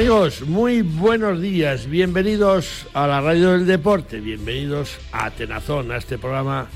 [0.00, 6.16] Amigos, muy buenos días, bienvenidos a la radio del deporte, bienvenidos a Tenazón, a este
[6.16, 6.68] programa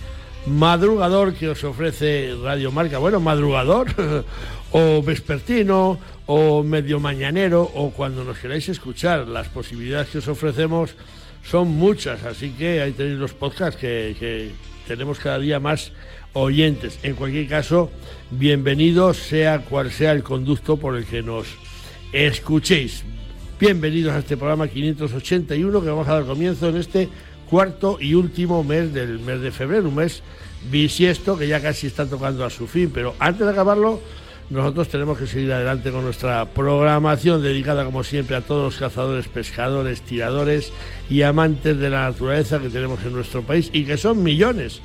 [0.44, 2.98] madrugador que os ofrece Radio Marca.
[2.98, 3.86] Bueno, madrugador
[4.72, 10.94] o vespertino o medio mañanero o cuando nos queráis escuchar, las posibilidades que os ofrecemos
[11.42, 14.50] son muchas, así que ahí tenéis los podcasts que, que
[14.86, 15.92] tenemos cada día más
[16.34, 16.98] oyentes.
[17.02, 17.90] En cualquier caso,
[18.30, 21.46] bienvenidos sea cual sea el conducto por el que nos
[22.14, 23.02] escuchéis.
[23.58, 27.08] Bienvenidos a este programa 581 que vamos a dar comienzo en este
[27.50, 30.22] cuarto y último mes del mes de febrero, un mes
[30.70, 34.00] bisiesto que ya casi está tocando a su fin, pero antes de acabarlo
[34.48, 39.26] nosotros tenemos que seguir adelante con nuestra programación dedicada como siempre a todos los cazadores,
[39.26, 40.72] pescadores, tiradores
[41.10, 44.80] y amantes de la naturaleza que tenemos en nuestro país y que son millones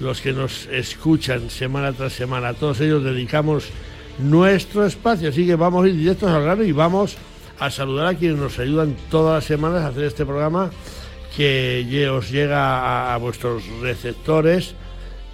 [0.00, 2.48] los que nos escuchan semana tras semana.
[2.48, 3.66] A todos ellos dedicamos
[4.18, 5.28] nuestro espacio.
[5.28, 7.16] Así que vamos a ir directos al grano y vamos
[7.58, 10.70] a saludar a quienes nos ayudan todas las semanas a hacer este programa
[11.36, 14.74] que os llega a, vuestros receptores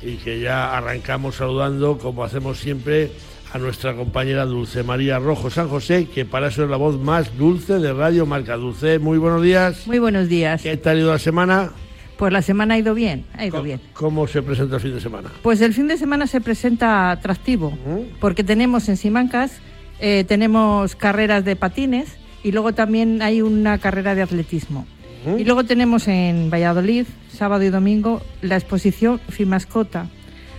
[0.01, 3.11] y que ya arrancamos saludando como hacemos siempre
[3.53, 7.37] a nuestra compañera Dulce María Rojo San José, que para eso es la voz más
[7.37, 8.57] dulce de Radio Marca.
[8.57, 9.87] Dulce, muy buenos días.
[9.87, 10.63] Muy buenos días.
[10.63, 11.73] ¿Qué tal ha ido la semana?
[12.19, 13.81] Pues la semana ha ido bien, ha ido bien.
[13.93, 15.31] ¿Cómo se presenta el fin de semana?
[15.41, 17.79] Pues el fin de semana se presenta atractivo,
[18.19, 19.61] porque tenemos en Simancas,
[20.01, 24.85] eh, tenemos carreras de patines y luego también hay una carrera de atletismo.
[25.37, 30.09] Y luego tenemos en Valladolid, sábado y domingo, la exposición Fimascota.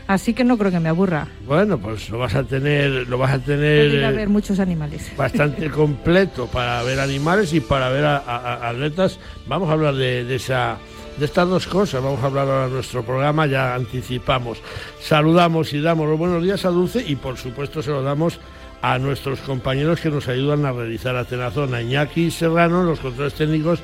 [0.07, 1.27] Así que no creo que me aburra.
[1.45, 3.93] Bueno, pues lo vas a tener, lo vas a tener.
[3.93, 5.11] Ir a ver muchos animales.
[5.17, 9.19] Bastante completo para ver animales y para ver a, atletas.
[9.47, 10.77] Vamos a hablar de esa
[11.19, 14.59] de estas dos cosas vamos a hablar ahora en nuestro programa, ya anticipamos.
[15.01, 18.39] Saludamos y damos los buenos días a Dulce y por supuesto se lo damos
[18.81, 23.79] a nuestros compañeros que nos ayudan a realizar Atenazón, a Iñaki Serrano los controles técnicos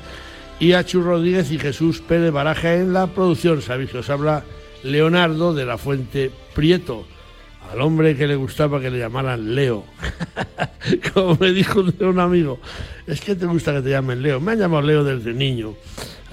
[0.58, 3.60] y a Chu Rodríguez y Jesús Pérez Baraja en la producción.
[3.60, 4.42] Sabéis que os habla
[4.82, 7.06] Leonardo de la Fuente Prieto,
[7.70, 9.84] al hombre que le gustaba que le llamaran Leo.
[11.12, 12.60] Como me dijo un amigo,
[13.06, 14.40] es que te gusta que te llamen Leo.
[14.40, 15.74] Me han llamado Leo desde niño.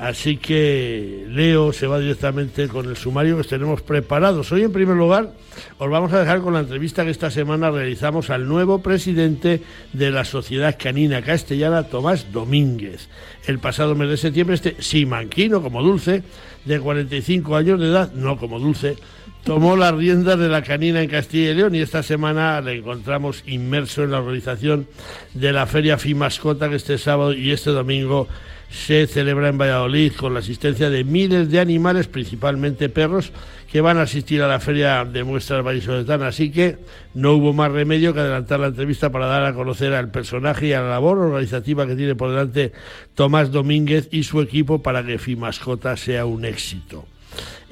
[0.03, 4.51] Así que Leo se va directamente con el sumario que tenemos preparados.
[4.51, 5.31] Hoy, en primer lugar,
[5.77, 9.61] os vamos a dejar con la entrevista que esta semana realizamos al nuevo presidente
[9.93, 13.07] de la Sociedad Canina Castellana, Tomás Domínguez.
[13.47, 16.21] El pasado mes de septiembre, este simanquino, como dulce,
[16.65, 18.97] de 45 años de edad, no como dulce,
[19.45, 23.41] tomó las riendas de la canina en Castilla y León y esta semana le encontramos
[23.47, 24.85] inmerso en la organización
[25.33, 28.27] de la Feria Fimascota que este sábado y este domingo
[28.73, 33.31] se celebra en Valladolid con la asistencia de miles de animales, principalmente perros,
[33.71, 36.27] que van a asistir a la feria de muestras vallisoletana.
[36.27, 36.79] Así que
[37.13, 40.73] no hubo más remedio que adelantar la entrevista para dar a conocer al personaje y
[40.73, 42.71] a la labor organizativa que tiene por delante
[43.13, 47.05] Tomás Domínguez y su equipo para que Fimascota sea un éxito.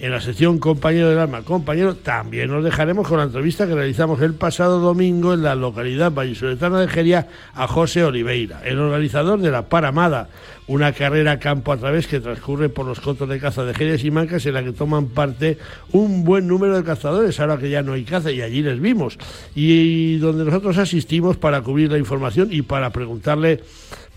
[0.02, 4.20] En la sección Compañero del Alma, compañero, también nos dejaremos con la entrevista que realizamos
[4.22, 9.52] el pasado domingo en la localidad vallisoletana de Geria a José Oliveira, el organizador de
[9.52, 10.30] la Paramada,
[10.66, 14.10] una carrera campo a través que transcurre por los cotos de caza de Geria y
[14.10, 15.60] Mancas en la que toman parte
[15.92, 19.20] un buen número de cazadores, ahora que ya no hay caza y allí les vimos,
[19.54, 23.62] y donde nosotros asistimos para cubrir la información y para preguntarle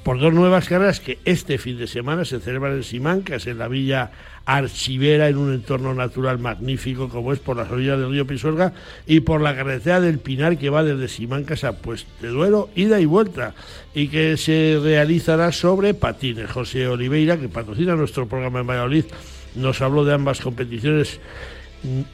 [0.05, 3.69] por dos nuevas carreras que este fin de semana se celebran en Simancas, en la
[3.69, 4.11] villa
[4.45, 8.75] archivera en un entorno natural magnífico como es por las orillas del río Pisuerga
[9.07, 13.01] y por la carretera del Pinar que va desde Simancas a Pueste de Duero, ida
[13.01, 13.55] y vuelta,
[13.95, 16.51] y que se realizará sobre patines.
[16.51, 19.07] José Oliveira, que patrocina nuestro programa en Valladolid,
[19.55, 21.21] nos habló de ambas competiciones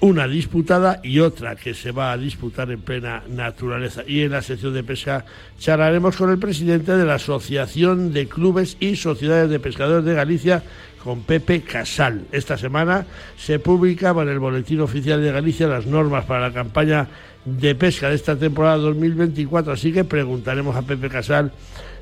[0.01, 4.03] una disputada y otra que se va a disputar en plena naturaleza.
[4.07, 5.25] Y en la sección de pesca
[5.59, 10.63] charlaremos con el presidente de la Asociación de Clubes y Sociedades de Pescadores de Galicia,
[11.03, 12.27] con Pepe Casal.
[12.31, 13.07] Esta semana
[13.39, 17.09] se publicaba en el Boletín Oficial de Galicia las normas para la campaña
[17.45, 21.53] de pesca de esta temporada 2024, así que preguntaremos a Pepe Casal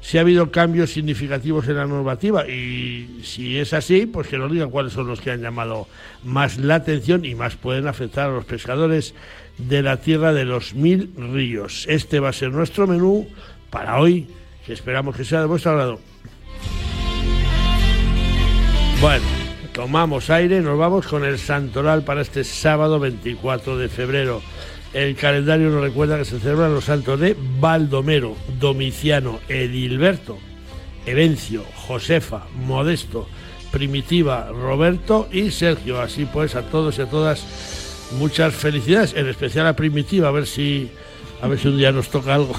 [0.00, 4.50] si ha habido cambios significativos en la normativa y si es así, pues que nos
[4.50, 5.86] digan cuáles son los que han llamado
[6.24, 9.14] más la atención y más pueden afectar a los pescadores
[9.58, 11.86] de la tierra de los mil ríos.
[11.88, 13.28] Este va a ser nuestro menú
[13.70, 14.28] para hoy,
[14.64, 16.00] que esperamos que sea de vuestro agrado.
[19.00, 19.24] Bueno,
[19.72, 24.42] tomamos aire, nos vamos con el santoral para este sábado 24 de febrero.
[24.98, 30.40] El calendario nos recuerda que se celebran los santos de Baldomero, Domiciano, Edilberto,
[31.06, 33.28] Evencio, Josefa, Modesto,
[33.70, 36.00] Primitiva, Roberto y Sergio.
[36.00, 40.48] Así pues, a todos y a todas, muchas felicidades, en especial a Primitiva, a ver
[40.48, 40.90] si,
[41.40, 42.56] a ver si un día nos toca algo.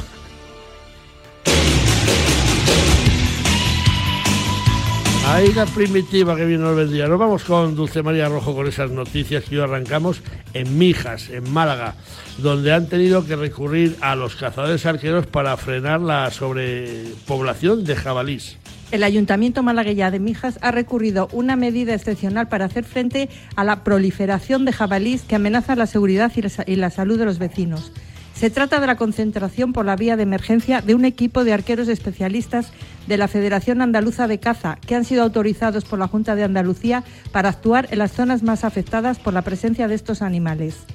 [5.31, 7.07] Ahí la primitiva que vino el día.
[7.07, 10.23] Nos vamos con Dulce María Rojo con esas noticias que hoy arrancamos
[10.55, 11.93] en Mijas, en Málaga,
[12.39, 18.57] donde han tenido que recurrir a los cazadores arqueros para frenar la sobrepoblación de jabalís.
[18.91, 23.83] El Ayuntamiento malagueña de Mijas ha recurrido una medida excepcional para hacer frente a la
[23.83, 26.31] proliferación de jabalís que amenaza la seguridad
[26.65, 27.91] y la salud de los vecinos.
[28.39, 31.89] Se trata de la concentración por la vía de emergencia de un equipo de arqueros
[31.89, 32.71] especialistas
[33.05, 37.03] de la Federación Andaluza de Caza, que han sido autorizados por la Junta de Andalucía
[37.33, 40.85] para actuar en las zonas más afectadas por la presencia de estos animales.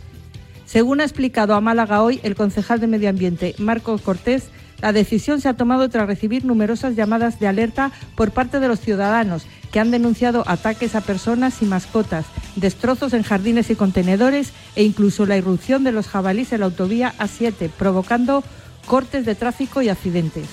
[0.64, 4.48] Según ha explicado a Málaga hoy el concejal de Medio Ambiente, Marcos Cortés,
[4.80, 8.80] la decisión se ha tomado tras recibir numerosas llamadas de alerta por parte de los
[8.80, 14.84] ciudadanos que han denunciado ataques a personas y mascotas, destrozos en jardines y contenedores e
[14.84, 18.44] incluso la irrupción de los jabalíes en la autovía A7, provocando
[18.86, 20.46] cortes de tráfico y accidentes.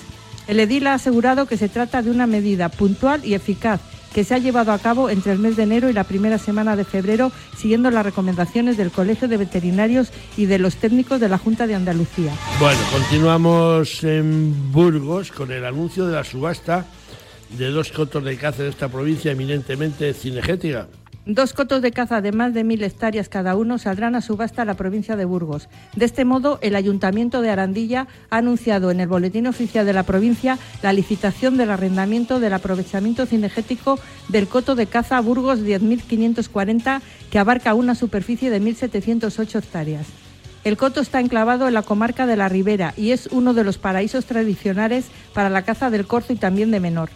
[0.48, 3.80] El edil ha asegurado que se trata de una medida puntual y eficaz
[4.12, 6.76] que se ha llevado a cabo entre el mes de enero y la primera semana
[6.76, 11.38] de febrero, siguiendo las recomendaciones del Colegio de Veterinarios y de los técnicos de la
[11.38, 12.32] Junta de Andalucía.
[12.58, 16.86] Bueno, continuamos en Burgos con el anuncio de la subasta
[17.58, 20.88] de dos cotos de caza de esta provincia eminentemente cinegética.
[21.24, 24.64] Dos cotos de caza de más de mil hectáreas cada uno saldrán a subasta a
[24.64, 25.68] la provincia de Burgos.
[25.94, 30.02] De este modo, el Ayuntamiento de Arandilla ha anunciado en el Boletín Oficial de la
[30.02, 37.38] provincia la licitación del arrendamiento del aprovechamiento cinegético del coto de caza Burgos 10.540, que
[37.38, 40.08] abarca una superficie de 1.708 hectáreas.
[40.64, 43.78] El coto está enclavado en la comarca de la Ribera y es uno de los
[43.78, 47.10] paraísos tradicionales para la caza del corzo y también de menor.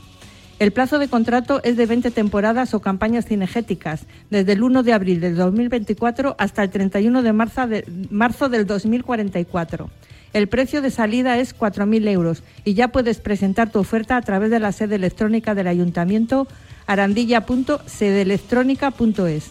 [0.58, 4.94] El plazo de contrato es de 20 temporadas o campañas cinegéticas, desde el 1 de
[4.94, 9.91] abril del 2024 hasta el 31 de marzo, de, marzo del 2044.
[10.32, 14.50] El precio de salida es 4.000 euros y ya puedes presentar tu oferta a través
[14.50, 16.49] de la sede electrónica del Ayuntamiento
[16.87, 19.50] arandilla.sedeelectrónica.es.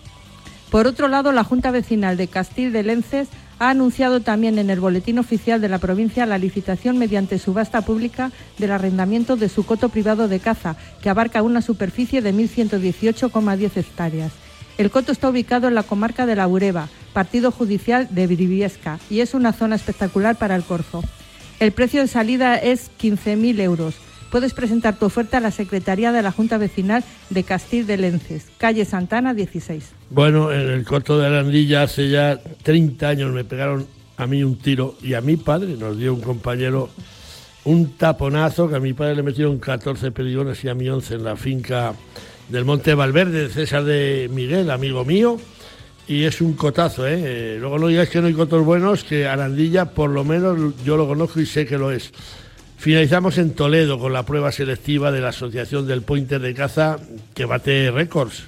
[0.71, 3.27] Por otro lado, la Junta Vecinal de Castil de Lences
[3.59, 8.31] ha anunciado también en el Boletín Oficial de la provincia la licitación mediante subasta pública
[8.57, 14.31] del arrendamiento de su coto privado de caza, que abarca una superficie de 1.118,10 hectáreas.
[14.77, 19.21] El coto está ubicado en la comarca de la Ureba, partido judicial de Briviesca, y
[19.21, 21.01] es una zona espectacular para el corzo.
[21.61, 23.95] El precio de salida es 15.000 euros
[24.35, 28.47] puedes presentar tu oferta a la Secretaría de la Junta Vecinal de Castil de Lences,
[28.57, 29.93] calle Santana 16.
[30.09, 33.87] Bueno, en el corto de Arandilla hace ya 30 años me pegaron
[34.17, 36.89] a mí un tiro y a mi padre nos dio un compañero
[37.63, 41.23] un taponazo que a mi padre le metieron 14 perigones y a mí 11 en
[41.23, 41.93] la finca
[42.49, 45.39] del Monte Valverde, César de Miguel, amigo mío.
[46.09, 47.21] Y es un cotazo, ¿eh?
[47.23, 47.57] ¿eh?
[47.57, 51.07] Luego no digáis que no hay cotos buenos, que Arandilla por lo menos yo lo
[51.07, 52.11] conozco y sé que lo es.
[52.77, 56.97] Finalizamos en Toledo con la prueba selectiva de la Asociación del Pointer de Caza
[57.33, 58.43] que bate récords.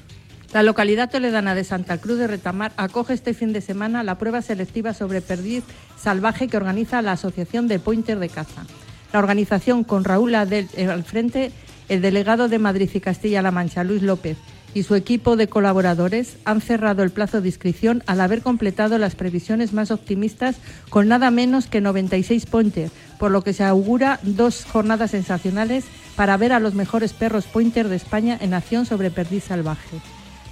[0.54, 4.42] La localidad toledana de Santa Cruz de Retamar acoge este fin de semana la prueba
[4.42, 5.64] selectiva sobre perdiz
[5.98, 8.66] salvaje que organiza la Asociación de Pointer de Caza.
[9.12, 11.52] La organización con Raúl Adel eh, al frente,
[11.90, 14.38] el delegado de Madrid y Castilla-La Mancha, Luis López,
[14.78, 19.16] y su equipo de colaboradores han cerrado el plazo de inscripción al haber completado las
[19.16, 20.58] previsiones más optimistas
[20.92, 26.38] con nada menos que 96 pointer, por lo que se augura dos jornadas sensacionales para
[26.38, 29.98] ver a los mejores perros pointer de España en acción sobre perdiz salvaje.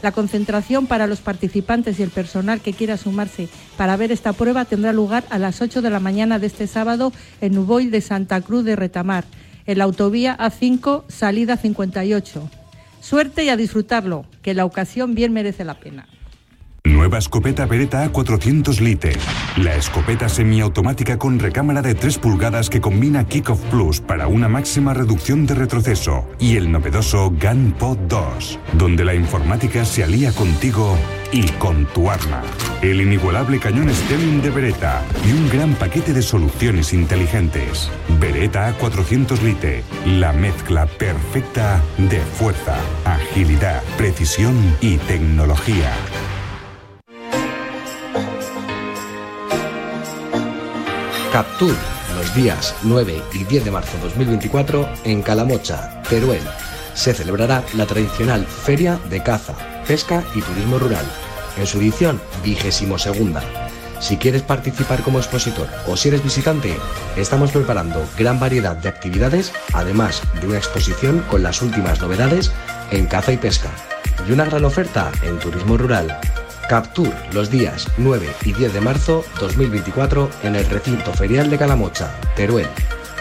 [0.01, 4.65] La concentración para los participantes y el personal que quiera sumarse para ver esta prueba
[4.65, 8.41] tendrá lugar a las 8 de la mañana de este sábado en Uboy de Santa
[8.41, 9.24] Cruz de Retamar,
[9.67, 12.64] en la autovía A5, salida 58.
[13.05, 16.07] Suerte y a disfrutarlo, que la ocasión bien merece la pena.
[16.86, 19.13] Nueva escopeta Beretta A400 Lite.
[19.58, 24.94] La escopeta semiautomática con recámara de 3 pulgadas que combina Kickoff Plus para una máxima
[24.94, 26.27] reducción de retroceso.
[26.39, 30.96] Y el novedoso GunPod 2, donde la informática se alía contigo
[31.32, 32.44] y con tu arma.
[32.84, 37.89] El inigualable cañón Stelling de Beretta y un gran paquete de soluciones inteligentes.
[38.20, 45.92] Beretta A400 Lite, la mezcla perfecta de fuerza, agilidad, precisión y tecnología.
[51.36, 51.75] Captur,
[52.15, 56.39] los días 9 y 10 de marzo de 2024 en Calamocha, Teruel.
[56.94, 59.54] Se celebrará la tradicional Feria de Caza,
[59.86, 61.04] Pesca y Turismo Rural,
[61.58, 63.44] en su edición vigésimo segunda.
[64.00, 66.74] Si quieres participar como expositor o si eres visitante,
[67.18, 72.54] estamos preparando gran variedad de actividades, además de una exposición con las últimas novedades
[72.92, 73.72] en caza y pesca,
[74.25, 76.18] y una gran oferta en turismo rural.
[76.69, 82.13] Captur los días 9 y 10 de marzo 2024 en el recinto ferial de Calamocha,
[82.36, 82.67] Teruel.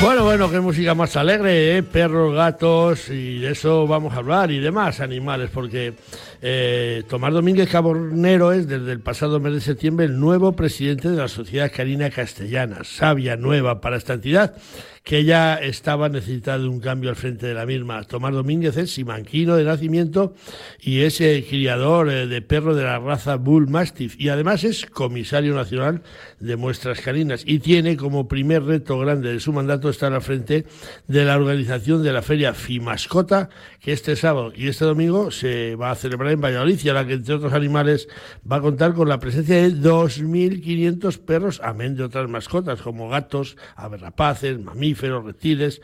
[0.00, 1.82] Bueno, bueno, qué música más alegre, ¿eh?
[1.82, 5.92] perros, gatos, y de eso vamos a hablar, y demás animales, porque
[6.40, 11.16] eh, Tomás Domínguez Cabornero es desde el pasado mes de septiembre el nuevo presidente de
[11.16, 14.54] la Sociedad Canina Castellana, sabia nueva para esta entidad,
[15.02, 18.04] que ya estaba necesitada de un cambio al frente de la misma.
[18.04, 20.34] Tomás Domínguez es simanquino de nacimiento
[20.80, 24.86] y es eh, criador eh, de perro de la raza Bull Mastiff y además es
[24.86, 26.02] comisario nacional
[26.40, 30.66] de muestras caninas y tiene como primer reto grande de su mandato estar al frente
[31.06, 33.48] de la organización de la feria Fimascota
[33.80, 37.14] que este sábado y este domingo se va a celebrar en Valladolid a la que
[37.14, 38.08] entre otros animales
[38.50, 43.56] va a contar con la presencia de 2.500 perros, amén de otras mascotas como gatos,
[43.76, 45.80] aves rapaces, mamíferos, reptiles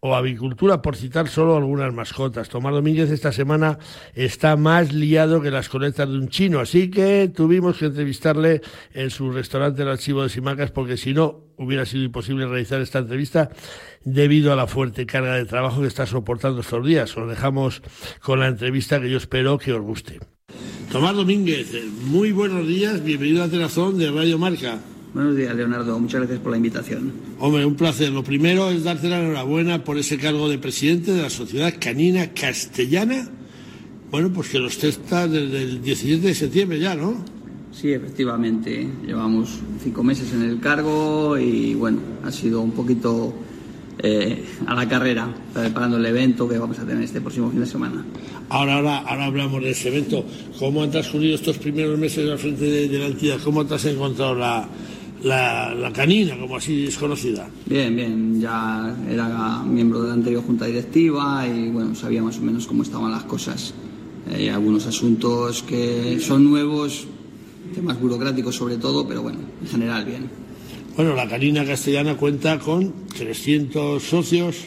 [0.00, 2.48] o avicultura, por citar solo algunas mascotas.
[2.48, 3.78] Tomás Domínguez esta semana
[4.14, 8.62] está más liado que las colectas de un chino, así que tuvimos que entrevistarle
[8.94, 13.00] en su restaurante El Archivo de Simacas, porque si no hubiera sido imposible realizar esta
[13.00, 13.50] entrevista
[14.04, 17.16] debido a la fuerte carga de trabajo que está soportando estos días.
[17.16, 17.82] Os dejamos
[18.20, 20.20] con la entrevista que yo espero que os guste.
[20.92, 21.74] Tomás Domínguez,
[22.04, 24.78] muy buenos días, bienvenido a Tenazón de Radio Marca.
[25.18, 25.98] Buenos días, Leonardo.
[25.98, 27.10] Muchas gracias por la invitación.
[27.40, 28.12] Hombre, un placer.
[28.12, 32.32] Lo primero es darte la enhorabuena por ese cargo de presidente de la Sociedad Canina
[32.32, 33.28] Castellana.
[34.12, 37.16] Bueno, pues que los testa desde el 17 de septiembre ya, ¿no?
[37.72, 38.86] Sí, efectivamente.
[39.04, 43.34] Llevamos cinco meses en el cargo y bueno, ha sido un poquito
[43.98, 47.66] eh, a la carrera, preparando el evento que vamos a tener este próximo fin de
[47.66, 48.04] semana.
[48.50, 50.24] Ahora, ahora, ahora hablamos de ese evento.
[50.60, 53.38] ¿Cómo han transcurrido estos primeros meses al frente de, de la entidad?
[53.42, 54.68] ¿Cómo te has encontrado la,
[55.22, 57.48] la, la canina, como así es conocida?
[57.66, 58.40] Bien, bien.
[58.40, 62.82] Ya era miembro de la anterior junta directiva y bueno, sabía más o menos cómo
[62.82, 63.74] estaban las cosas.
[64.32, 67.06] Hay algunos asuntos que son nuevos,
[67.74, 70.30] temas burocráticos sobre todo, pero bueno, en general bien.
[70.96, 74.66] Bueno, la canina castellana cuenta con 300 socios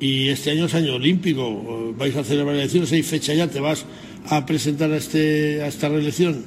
[0.00, 1.94] y este año es año olímpico.
[1.96, 3.86] Vais a celebrar elecciones, hay fecha ya, ¿te vas
[4.28, 6.44] a presentar a, este, a esta reelección?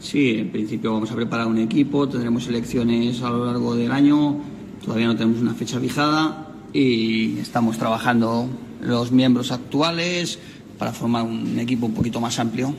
[0.00, 4.38] Sí, en principio vamos a preparar un equipo, tendremos elecciones a lo largo del año,
[4.84, 8.48] todavía no tenemos una fecha fijada y estamos trabajando
[8.80, 10.38] los miembros actuales
[10.78, 12.74] para formar un equipo un poquito más amplio.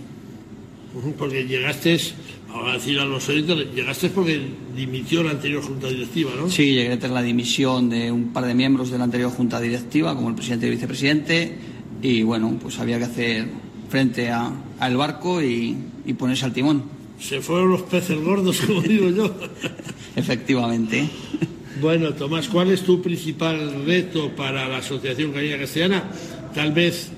[1.18, 1.98] Porque llegaste,
[2.50, 4.42] vamos a decir a los oyentes, llegaste porque
[4.76, 6.50] dimitió la anterior junta directiva, ¿no?
[6.50, 10.16] Sí, llegué tras la dimisión de un par de miembros de la anterior junta directiva,
[10.16, 11.56] como el presidente y el vicepresidente,
[12.02, 13.48] y bueno, pues había que hacer
[13.90, 16.84] frente a- al barco y, y ponerse al timón,
[17.22, 19.34] Se fueron los peces gordos, como digo yo.
[20.16, 21.08] efectivamente.
[21.80, 26.04] Bueno, Tomás, ¿cuál es tu principal reto para la Asociación Canina Castellana?
[26.54, 27.10] Tal vez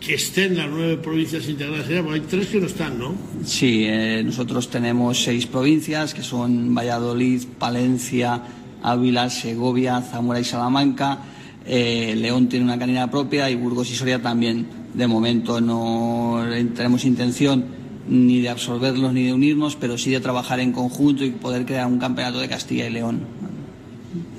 [0.00, 3.14] que estén las nueve provincias integradas, hay tres que no están, ¿no?
[3.44, 8.42] Sí, eh, nosotros tenemos seis provincias que son Valladolid, Palencia,
[8.82, 11.18] Ávila, Segovia, Zamora y Salamanca.
[11.66, 14.66] Eh, León tiene una canina propia y Burgos y Soria también.
[14.92, 20.60] De momento no tenemos intención ni de absorberlos ni de unirnos, pero sí de trabajar
[20.60, 23.20] en conjunto y poder crear un campeonato de Castilla y León.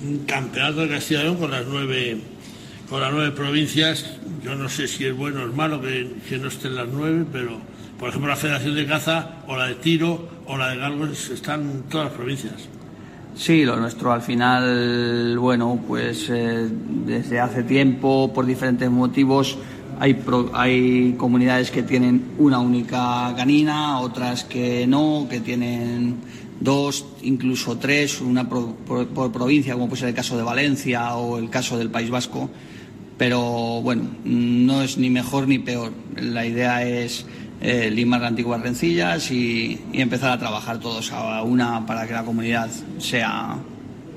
[0.08, 2.18] Un campeonato de Castilla y León con las nueve,
[2.90, 4.06] con las nueve provincias.
[4.44, 7.26] Yo no sé si es bueno o es malo que, que no estén las nueve,
[7.32, 7.60] pero
[8.00, 11.62] por ejemplo la Federación de Caza o la de Tiro o la de Galgos están
[11.62, 12.70] en todas las provincias.
[13.36, 16.70] Sí, lo nuestro al final, bueno, pues eh,
[17.06, 19.58] desde hace tiempo, por diferentes motivos,
[20.00, 26.16] hay, pro- hay comunidades que tienen una única canina, otras que no, que tienen
[26.60, 31.38] dos, incluso tres, una por, por provincia, como puede ser el caso de Valencia o
[31.38, 32.50] el caso del País Vasco.
[33.18, 35.92] Pero bueno, no es ni mejor ni peor.
[36.22, 37.26] La idea es
[37.62, 42.14] eh, limar las antiguas rencillas y, y empezar a trabajar todos a una para que
[42.14, 43.58] la comunidad sea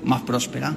[0.03, 0.75] más próspera.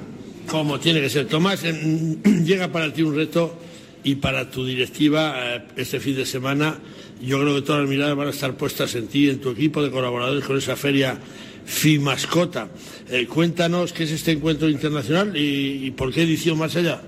[0.49, 1.27] Como tiene que ser.
[1.27, 1.63] Tomás,
[2.45, 3.55] llega para ti un reto
[4.03, 6.77] y para tu directiva eh, este fin de semana.
[7.21, 9.81] Yo creo que todas las miradas van a estar puestas en ti, en tu equipo
[9.81, 11.17] de colaboradores con esa feria
[11.65, 12.67] FIMASCOTA.
[13.09, 17.01] Eh, cuéntanos qué es este encuentro internacional y, por qué edición más allá.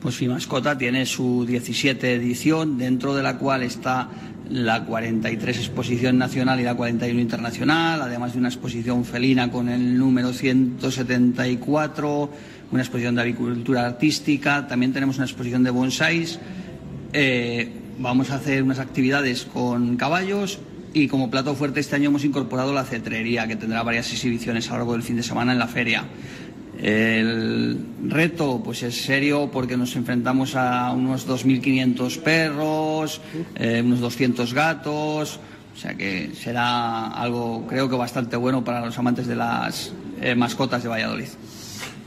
[0.00, 4.08] Pues Fimascota tiene su 17 edición, dentro de la cual está
[4.48, 9.98] la 43 exposición nacional y la 41 internacional, además de una exposición felina con el
[9.98, 12.30] número 174,
[12.70, 16.38] una exposición de avicultura artística, también tenemos una exposición de bonsáis.
[17.12, 20.58] Eh, vamos a hacer unas actividades con caballos
[20.92, 24.72] y como plato fuerte este año hemos incorporado la cetrería, que tendrá varias exhibiciones a
[24.72, 26.04] lo largo del fin de semana en la feria.
[26.80, 33.20] El reto pues es serio porque nos enfrentamos a unos 2.500 perros,
[33.56, 35.40] eh, unos 200 gatos,
[35.74, 40.36] o sea que será algo creo que bastante bueno para los amantes de las eh,
[40.36, 41.28] mascotas de Valladolid.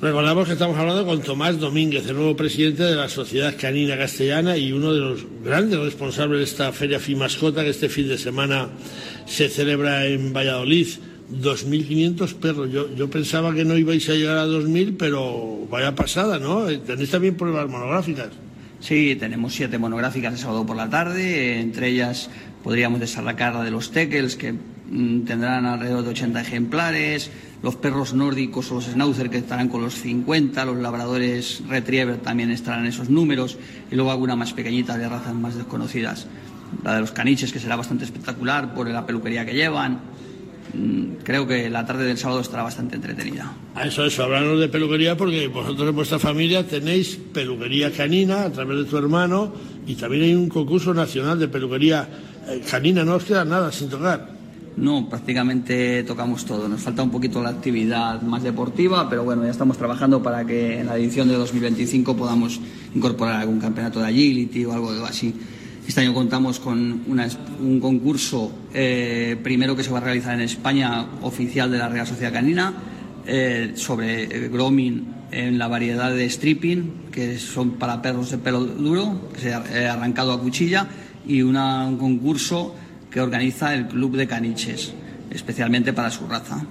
[0.01, 4.58] Recordamos que estamos hablando con Tomás Domínguez, el nuevo presidente de la Sociedad Canina Castellana
[4.58, 8.70] y uno de los grandes responsables de esta Feria Fimascota que este fin de semana
[9.27, 10.88] se celebra en Valladolid.
[11.31, 12.72] 2.500 perros.
[12.72, 16.65] Yo, yo pensaba que no ibais a llegar a 2.000, pero vaya pasada, ¿no?
[16.65, 18.29] Tenéis también pruebas monográficas.
[18.79, 22.27] Sí, tenemos siete monográficas de sábado por la tarde, entre ellas
[22.63, 27.29] podríamos destacar la de los teckels, que mm, tendrán alrededor de 80 ejemplares,
[27.63, 32.51] los perros nórdicos o los schnauzer que estarán con los 50, los labradores retriever también
[32.51, 33.58] estarán en esos números,
[33.91, 36.27] y luego alguna más pequeñita de razas más desconocidas.
[36.84, 40.00] La de los caniches, que será bastante espectacular por la peluquería que llevan.
[40.74, 43.53] Mm, Creo que la tarde del sábado estará bastante entretenida.
[43.75, 48.51] A eso, eso, hablarnos de peluquería porque vosotros en vuestra familia tenéis peluquería canina a
[48.51, 49.53] través de tu hermano
[49.86, 52.08] y también hay un concurso nacional de peluquería
[52.48, 54.41] eh, canina, no os queda nada sin tocar.
[54.78, 56.68] No, prácticamente tocamos todo.
[56.70, 60.80] Nos falta un poquito la actividad más deportiva, pero bueno, ya estamos trabajando para que
[60.80, 62.60] en la edición de 2025 podamos
[62.96, 65.36] incorporar algún campeonato de agility o algo así.
[65.86, 67.27] Este año contamos con una
[67.60, 72.07] un concurso eh, primero que se va a realizar en España, oficial de la Real
[72.07, 72.74] Sociedad Canina,
[73.25, 78.64] eh, sobre eh, grooming en la variedad de stripping, que son para perros de pelo
[78.64, 80.88] duro, que se ha eh, arrancado a cuchilla,
[81.27, 82.74] y una- un concurso
[83.12, 84.94] que organiza el Club de Caniches,
[85.30, 86.66] especialmente para su raza.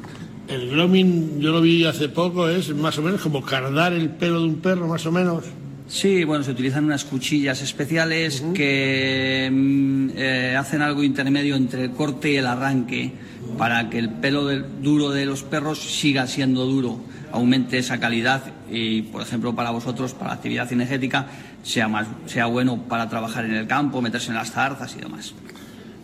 [0.49, 4.41] El grooming, yo lo vi hace poco, es más o menos como cardar el pelo
[4.41, 5.45] de un perro, más o menos.
[5.87, 11.91] Sí, bueno, se utilizan unas cuchillas especiales que mm, eh, hacen algo intermedio entre el
[11.93, 13.13] corte y el arranque
[13.59, 17.01] para que el pelo del- duro de los perros siga siendo duro,
[17.33, 21.27] aumente esa calidad y, por ejemplo, para vosotros, para la actividad cinegética,
[21.65, 25.35] sea, más, sea bueno para trabajar en el campo, meterse en las zarzas y demás.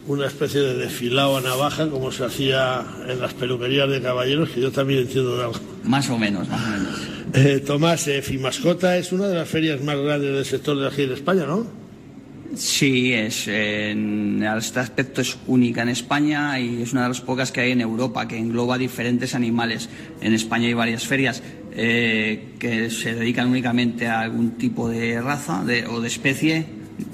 [0.09, 4.61] Una especie de desfilado a navaja, como se hacía en las peluquerías de caballeros, que
[4.61, 5.59] yo también entiendo de algo.
[5.83, 7.01] Más o menos, más o menos.
[7.35, 11.03] Eh, Tomás, eh, Fimascota es una de las ferias más grandes del sector de aquí
[11.03, 11.67] en España, ¿no?
[12.55, 17.51] Sí, es, en este aspecto es única en España y es una de las pocas
[17.51, 19.89] que hay en Europa, que engloba diferentes animales.
[20.21, 21.43] En España hay varias ferias
[21.73, 26.65] eh, que se dedican únicamente a algún tipo de raza de- o de especie,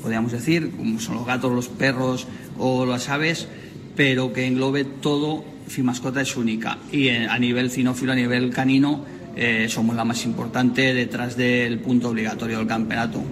[0.03, 2.29] podríamos decir, como son los gatos, los perros
[2.63, 3.49] o las aves,
[3.97, 5.45] pero que englobe todo.
[5.67, 9.05] Fimascota es única y eh, a nivel cinófilo, a nivel canino,
[9.37, 13.23] eh, somos la más importante detrás del punto obligatorio del campeonato.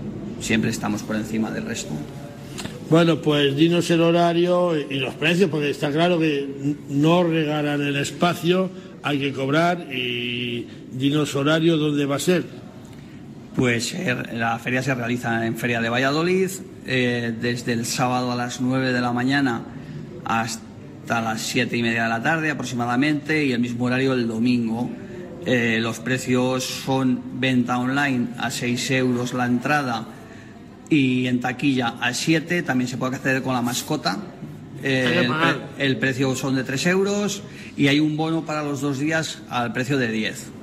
[0.41, 1.93] Siempre estamos por encima del resto.
[2.89, 7.97] Bueno, pues dinos el horario y los precios, porque está claro que no regalan el
[7.97, 8.71] espacio,
[9.03, 12.45] hay que cobrar y dinos horario dónde va a ser.
[13.55, 16.51] Pues eh, la feria se realiza en Feria de Valladolid,
[16.87, 19.63] eh, desde el sábado a las 9 de la mañana
[20.25, 24.91] hasta las 7 y media de la tarde aproximadamente, y el mismo horario el domingo.
[25.47, 30.07] Eh, los precios son venta online a 6 euros la entrada
[30.91, 34.19] y en taquilla a 7, también se puede acceder con la mascota.
[34.83, 35.29] Eh,
[35.79, 37.43] el precio son de 3 euros
[37.77, 40.60] y hay un bono para los dos días al precio de 10.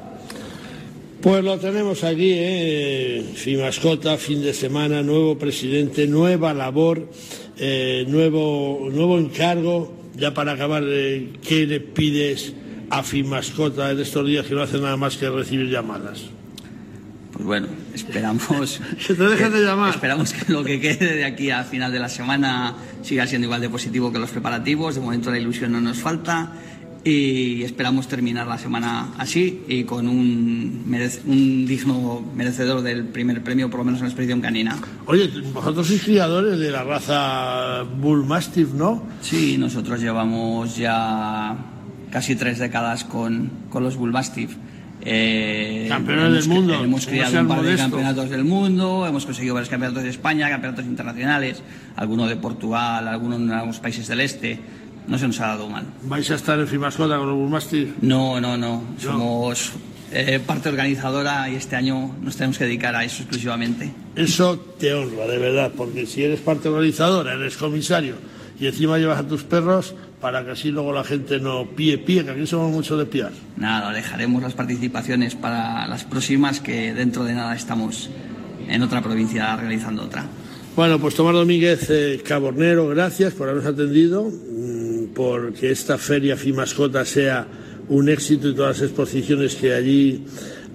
[1.27, 3.33] Pues lo tenemos aquí, ¿eh?
[3.35, 7.11] Fimascota, fin de semana, nuevo presidente, nueva labor,
[7.57, 9.93] eh, nuevo, nuevo encargo.
[10.15, 12.53] Ya para acabar, eh, ¿qué le pides
[12.89, 16.27] a Fimascota en estos días que no hace nada más que recibir llamadas?
[17.33, 18.79] Pues bueno, esperamos.
[19.05, 19.95] Que te dejen de llamar.
[19.95, 23.59] Esperamos que lo que quede de aquí a final de la semana siga siendo igual
[23.59, 24.95] de positivo que los preparativos.
[24.95, 26.53] De momento la ilusión no nos falta
[27.07, 33.41] y esperamos terminar la semana así y con un, merec- un digno merecedor del primer
[33.43, 34.77] premio, por lo menos en la expedición canina.
[35.05, 39.03] Oye, vosotros sois criadores de la raza Bull Mastiff, ¿no?
[39.21, 41.55] Sí, nosotros llevamos ya
[42.11, 44.57] casi tres décadas con, con los Bull Mastiff.
[45.09, 49.53] Eh, Campeones hemos del mundo, Hemos sea un par de campeonatos del mundo, hemos conseguido
[49.53, 51.61] varios campeonatos de España, campeonatos internacionales,
[51.95, 54.59] alguno de Portugal, alguno en algunos países del este.
[55.07, 55.85] No se nos ha dado mal.
[56.03, 57.91] ¿Vais a estar en Fimascota con los Mastiff?
[58.01, 58.83] No, no, no.
[58.99, 59.71] Somos
[60.11, 63.91] eh, parte organizadora y este año nos tenemos que dedicar a eso exclusivamente.
[64.15, 68.15] Eso te honra, de verdad, porque si eres parte organizadora, eres comisario
[68.59, 72.25] y encima llevas a tus perros para que así luego la gente no pie pie,
[72.25, 73.31] que aquí somos mucho de piar.
[73.55, 78.09] Nada, dejaremos las participaciones para las próximas, que dentro de nada estamos
[78.67, 80.25] en otra provincia realizando otra.
[80.75, 84.31] Bueno, pues Tomás Domínguez eh, Cabornero, gracias por habernos atendido,
[85.17, 87.47] porque esta feria FIMascota sea
[87.89, 90.23] un éxito y todas las exposiciones que allí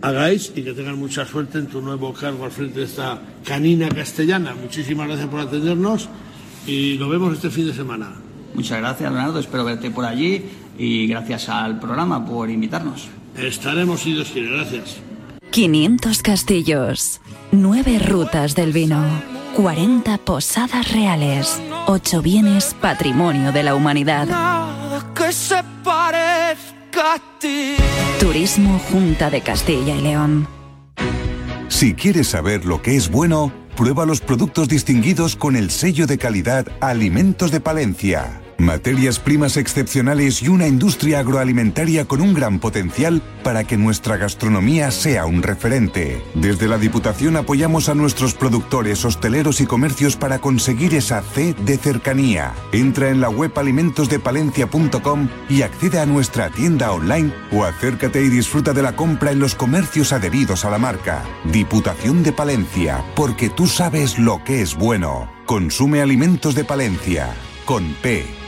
[0.00, 3.88] hagáis y que tengan mucha suerte en tu nuevo cargo al frente de esta canina
[3.88, 4.52] castellana.
[4.60, 6.08] Muchísimas gracias por atendernos
[6.66, 8.14] y nos vemos este fin de semana.
[8.54, 9.38] Muchas gracias, Leonardo.
[9.38, 10.42] Espero verte por allí
[10.76, 13.06] y gracias al programa por invitarnos.
[13.36, 14.50] Estaremos si Dios quiere.
[14.50, 14.96] Gracias.
[15.52, 17.20] 500 castillos,
[17.52, 19.04] 9 rutas del vino,
[19.54, 24.28] 40 posadas reales, 8 bienes patrimonio de la humanidad.
[25.14, 27.74] que se parezca a ti.
[28.20, 30.46] Turismo Junta de Castilla y León.
[31.68, 36.18] Si quieres saber lo que es bueno, prueba los productos distinguidos con el sello de
[36.18, 38.41] calidad Alimentos de Palencia.
[38.62, 44.92] Materias primas excepcionales y una industria agroalimentaria con un gran potencial para que nuestra gastronomía
[44.92, 46.22] sea un referente.
[46.34, 51.76] Desde la Diputación apoyamos a nuestros productores, hosteleros y comercios para conseguir esa C de
[51.76, 52.54] cercanía.
[52.70, 58.72] Entra en la web alimentosdepalencia.com y accede a nuestra tienda online o acércate y disfruta
[58.72, 61.24] de la compra en los comercios adheridos a la marca.
[61.50, 65.28] Diputación de Palencia, porque tú sabes lo que es bueno.
[65.46, 68.41] Consume alimentos de Palencia, con P.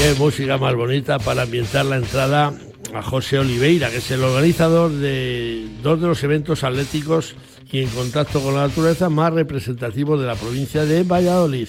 [0.00, 2.54] Qué música más bonita para ambientar la entrada
[2.94, 7.34] a José Oliveira, que es el organizador de dos de los eventos atléticos
[7.70, 11.68] y en contacto con la naturaleza más representativos de la provincia de Valladolid.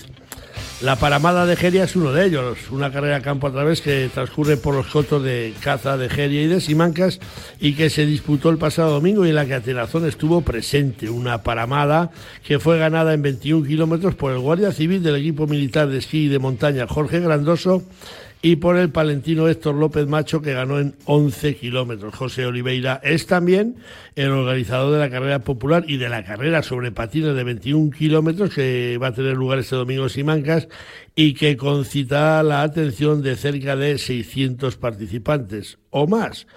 [0.81, 4.09] La Paramada de Geria es uno de ellos, una carrera a campo a través que
[4.11, 7.19] transcurre por los cotos de caza de Geria y de Simancas
[7.59, 11.07] y que se disputó el pasado domingo y en la que Atenazón estuvo presente.
[11.07, 12.09] Una Paramada
[12.43, 16.25] que fue ganada en 21 kilómetros por el Guardia Civil del equipo militar de esquí
[16.25, 17.83] y de montaña Jorge Grandoso
[18.41, 22.15] y por el palentino Héctor López Macho que ganó en 11 kilómetros.
[22.15, 23.75] José Oliveira es también
[24.15, 28.53] el organizador de la carrera popular y de la carrera sobre patines de 21 kilómetros
[28.53, 30.67] que va a tener lugar este domingo en Simancas
[31.15, 36.47] y que concitará la atención de cerca de 600 participantes o más.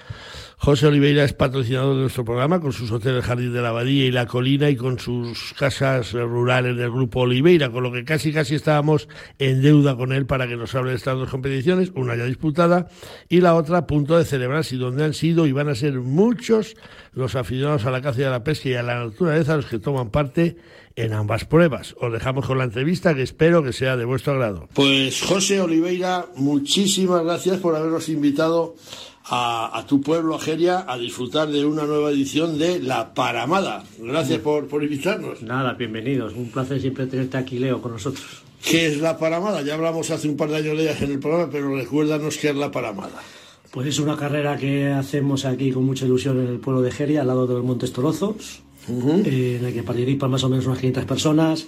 [0.65, 4.11] José Oliveira es patrocinador de nuestro programa con sus hoteles Jardín de la Abadía y
[4.11, 8.55] La Colina y con sus casas rurales del Grupo Oliveira, con lo que casi casi
[8.55, 9.07] estábamos
[9.39, 12.89] en deuda con él para que nos hable de estas dos competiciones, una ya disputada
[13.29, 16.77] y la otra a punto de celebrarse donde han sido y van a ser muchos
[17.13, 19.79] los aficionados a la caza y a la pesca y a la naturaleza los que
[19.79, 20.57] toman parte
[20.97, 21.95] en ambas pruebas.
[22.01, 24.71] Os dejamos con la entrevista que espero que sea de vuestro agrado.
[24.73, 28.77] Pues José Oliveira, muchísimas gracias por habernos invitado
[29.27, 33.85] a, a tu pueblo, a Geria, a disfrutar de una nueva edición de La Paramada.
[33.99, 35.43] Gracias por, por invitarnos.
[35.43, 36.35] Nada, bienvenidos.
[36.35, 38.43] Un placer siempre tenerte aquí, Leo, con nosotros.
[38.63, 39.63] ¿Qué es La Paramada?
[39.63, 42.51] Ya hablamos hace un par de años de ellas en el programa, pero recuérdanos qué
[42.51, 43.23] es La Paramada.
[43.71, 47.23] Pues es una carrera que hacemos aquí con mucha ilusión en el pueblo de Geria,
[47.23, 50.79] al lado de los Montes Torozos, eh, en el que participan más o menos unas
[50.79, 51.67] 500 personas.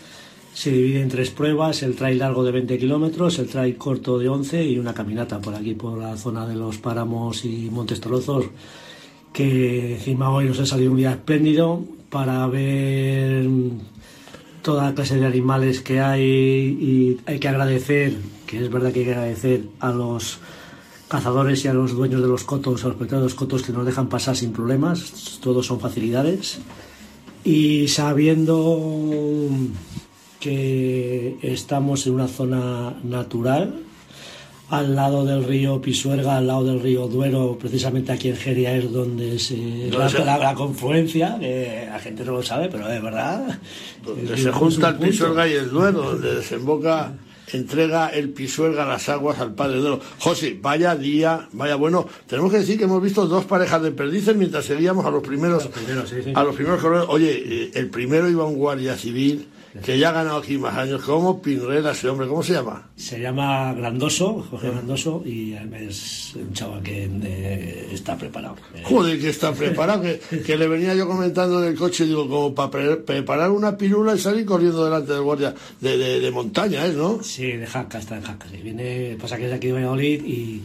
[0.57, 4.31] Se divide en tres pruebas, el trail largo de 20 kilómetros, el trail corto de
[4.31, 8.47] 11 y una caminata por aquí, por la zona de los Páramos y Montes Torozos,
[9.35, 13.47] que encima hoy nos ha salido un día espléndido para ver
[14.62, 18.14] toda clase de animales que hay y hay que agradecer,
[18.47, 20.38] que es verdad que hay que agradecer a los
[21.09, 23.75] cazadores y a los dueños de los cotos, a los propietarios de los cotos que
[23.75, 26.61] nos dejan pasar sin problemas, todos son facilidades.
[27.45, 29.51] Y sabiendo
[30.47, 33.81] que estamos en una zona natural,
[34.71, 38.93] al lado del río Pisuerga, al lado del río Duero, precisamente aquí en Geria es
[38.93, 43.59] donde se la, la- la confluencia, que la gente no lo sabe, pero es verdad.
[44.05, 45.11] Donde se un- junta el punto.
[45.11, 47.13] Pisuerga y el Duero, donde desemboca,
[47.53, 50.01] entrega el Pisuerga las aguas al Padre Duero.
[50.19, 52.07] José, vaya día, vaya bueno.
[52.27, 55.67] Tenemos que decir que hemos visto dos parejas de perdices mientras seguíamos a los primeros,
[55.69, 56.33] Primero, sí, sí.
[56.35, 56.83] a los primeros.
[57.09, 59.47] Oye, eh, el primero iba un guardia civil
[59.85, 61.03] que ya ha ganado aquí más años.
[61.03, 62.27] ¿Cómo Pinrera ese hombre?
[62.29, 62.89] ¿Cómo se llama?
[62.97, 68.57] Se llama Grandoso, Jorge Grandoso, y es un chaval que eh, está preparado.
[68.85, 72.55] Joder, que está preparado, que, que le venía yo comentando en el coche, digo, como
[72.55, 76.87] para pre- preparar una pirula y salir corriendo delante del guardia de, de- de montaña,
[76.87, 76.93] ¿eh?
[76.97, 77.23] ¿no?
[77.23, 78.47] Sí, de Jaca, está en Jaca.
[78.51, 78.57] sí.
[78.62, 80.62] Viene, pasa que es de aquí de Valladolid y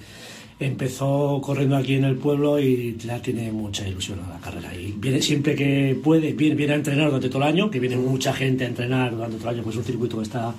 [0.65, 4.75] empezó corriendo aquí en el pueblo y ya tiene mucha ilusión a la carrera.
[4.75, 7.97] Y viene siempre que puede, viene, viene a entrenar durante todo el año, que viene
[7.97, 10.53] mucha gente a entrenar durante todo el año, pues es un circuito que está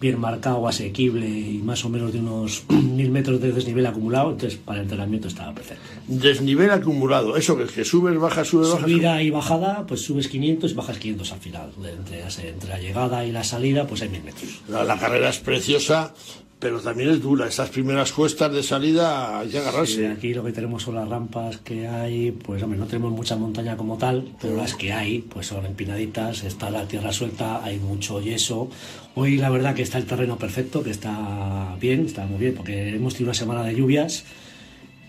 [0.00, 4.58] bien marcado, asequible y más o menos de unos mil metros de desnivel acumulado, entonces
[4.58, 5.82] para el entrenamiento estaba perfecto.
[6.06, 8.82] Desnivel acumulado, eso que, que subes, bajas, subes, bajas.
[8.82, 11.70] Subida y bajada, pues subes 500 y bajas 500 al final.
[11.76, 14.62] Entre, entre la llegada y la salida, pues hay mil metros.
[14.68, 16.14] La, la carrera es preciosa,
[16.58, 17.46] pero también es dura.
[17.46, 20.08] Esas primeras cuestas de salida hay que Sí, agarrarse.
[20.08, 23.76] aquí lo que tenemos son las rampas que hay, pues hombre, no tenemos mucha montaña
[23.76, 28.20] como tal, pero las que hay, pues son empinaditas, está la tierra suelta, hay mucho
[28.20, 28.68] yeso.
[29.14, 32.88] Hoy la verdad que está el terreno perfecto, que está bien, está muy bien, porque
[32.94, 34.24] hemos tenido una semana de lluvias,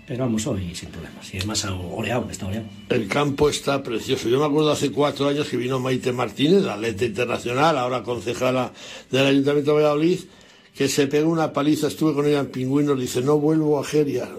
[0.08, 1.32] pero vamos hoy sin problemas.
[1.34, 2.66] Y es más oreado, está oreado.
[2.90, 4.28] El campo está precioso.
[4.30, 8.72] Yo me acuerdo hace cuatro años que vino Maite Martínez, la atleta internacional, ahora concejala
[9.12, 10.20] del Ayuntamiento de Valladolid,
[10.80, 14.30] que se pegó una paliza, estuve con ella en Pingüinos, dice, no vuelvo a Geria.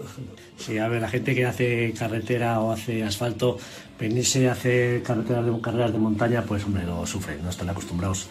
[0.57, 3.59] Sí, a ver, la gente que hace carretera o hace asfalto,
[3.99, 8.25] venirse a hacer carreteras de, carreras de montaña, pues hombre, lo sufren, no están acostumbrados.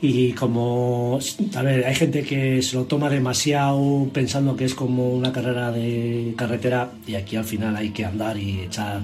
[0.00, 1.18] Y como,
[1.54, 5.70] a ver, hay gente que se lo toma demasiado pensando que es como una carrera
[5.70, 9.02] de carretera y aquí al final hay que andar y echar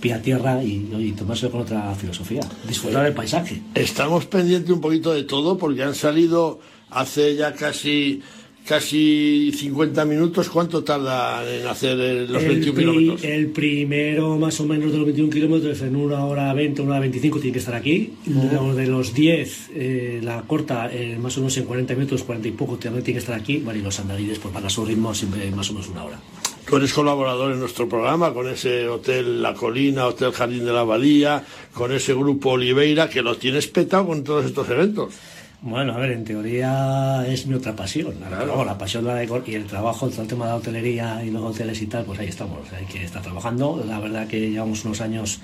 [0.00, 3.60] pie a tierra y, y tomárselo con otra filosofía, disfrutar del paisaje.
[3.74, 8.20] Estamos pendientes un poquito de todo porque han salido hace ya casi
[8.66, 10.50] casi 50 minutos.
[10.50, 13.24] ¿Cuánto tarda en hacer eh, los el, 21 pri- kilómetros?
[13.24, 17.00] el primero más o menos de los 21 kilómetros en una hora 20, una hora
[17.00, 18.12] 25 tiene que estar aquí.
[18.26, 22.48] Los de los 10, eh, la corta, eh, más o menos en 40 minutos, 40
[22.48, 23.56] y poco también tiene que estar aquí.
[23.56, 26.20] Bueno, y los andarides pues van a su ritmo siempre más o menos una hora.
[26.68, 30.80] Tú eres colaborador en nuestro programa con ese hotel La Colina, Hotel Jardín de la
[30.80, 35.14] Abadía, con ese grupo Oliveira que lo tienes petado con todos estos eventos.
[35.60, 38.12] Bueno, a ver, en teoría es mi otra pasión.
[38.14, 38.46] Claro.
[38.46, 41.30] Luego, la pasión la de y el trabajo, todo el tema de la hotelería y
[41.30, 42.60] los hoteles y tal, pues ahí estamos.
[42.72, 43.82] Hay que estar trabajando.
[43.84, 45.40] La verdad que llevamos unos años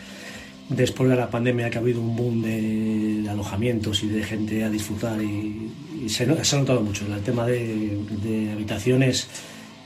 [0.69, 4.63] después de la pandemia que ha habido un boom de, de alojamientos y de gente
[4.63, 5.73] a disfrutar y,
[6.05, 7.05] y se, se ha notado mucho.
[7.13, 9.29] El tema de, de habitaciones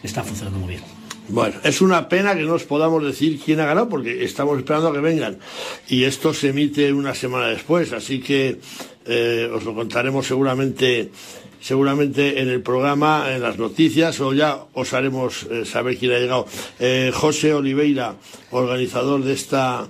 [0.02, 0.97] está funcionando muy bien.
[1.28, 4.88] Bueno, es una pena que no os podamos decir quién ha ganado porque estamos esperando
[4.88, 5.38] a que vengan.
[5.88, 8.58] Y esto se emite una semana después, así que
[9.04, 11.10] eh, os lo contaremos seguramente
[11.60, 16.18] seguramente en el programa, en las noticias, o ya os haremos eh, saber quién ha
[16.18, 16.46] llegado.
[16.78, 18.14] Eh, José Oliveira,
[18.50, 19.88] organizador de esta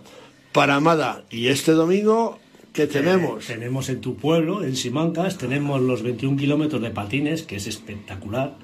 [0.52, 1.24] paramada.
[1.30, 2.38] Y este domingo,
[2.72, 3.48] ¿qué tenemos?
[3.50, 7.66] Eh, tenemos en tu pueblo, en Simancas, tenemos los 21 kilómetros de patines, que es
[7.66, 8.56] espectacular.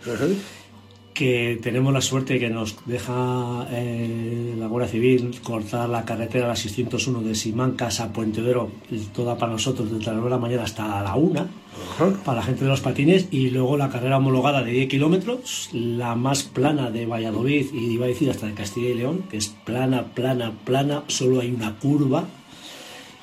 [1.15, 6.57] Que tenemos la suerte que nos deja eh, la Guardia Civil cortar la carretera la
[6.57, 8.71] 601 de Simancas a Puente Duro,
[9.15, 11.49] toda para nosotros desde las 9 de la mañana hasta la 1,
[12.25, 16.17] para la gente de los patines, y luego la carrera homologada de 10 kilómetros, la
[16.17, 19.49] más plana de Valladolid y iba a decir hasta de Castilla y León, que es
[19.49, 22.25] plana, plana, plana, solo hay una curva.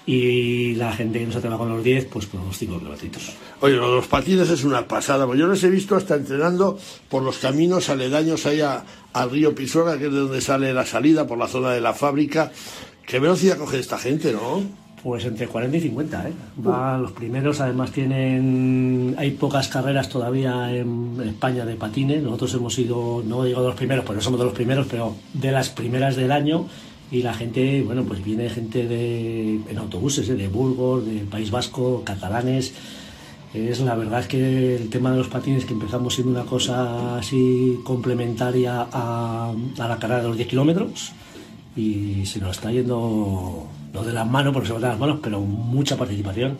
[0.05, 3.33] Y la gente que nos atreva con los 10, pues con los 5 kilómetros.
[3.59, 7.21] Oye, lo de los patines es una pasada, yo los he visto hasta entrenando por
[7.21, 8.83] los caminos aledaños allá
[9.13, 11.93] al río Pisuerga, que es de donde sale la salida, por la zona de la
[11.93, 12.51] fábrica.
[13.05, 14.63] ¿Qué velocidad coge esta gente, no?
[15.03, 16.33] Pues entre 40 y 50, ¿eh?
[16.65, 19.15] Va, los primeros además tienen...
[19.17, 22.21] Hay pocas carreras todavía en España de patines.
[22.21, 25.15] Nosotros hemos sido, no digo de los primeros, pues no somos de los primeros, pero
[25.33, 26.67] de las primeras del año.
[27.11, 28.81] Y la gente, bueno, pues viene gente
[29.69, 30.35] en autobuses, ¿eh?
[30.35, 32.73] de Burgos, del País Vasco, catalanes.
[33.53, 37.17] Es la verdad es que el tema de los patines que empezamos siendo una cosa
[37.17, 41.11] así complementaria a, a la carrera de los 10 kilómetros
[41.75, 45.19] y se nos está yendo no de las manos porque se nos de las manos
[45.21, 46.57] pero mucha participación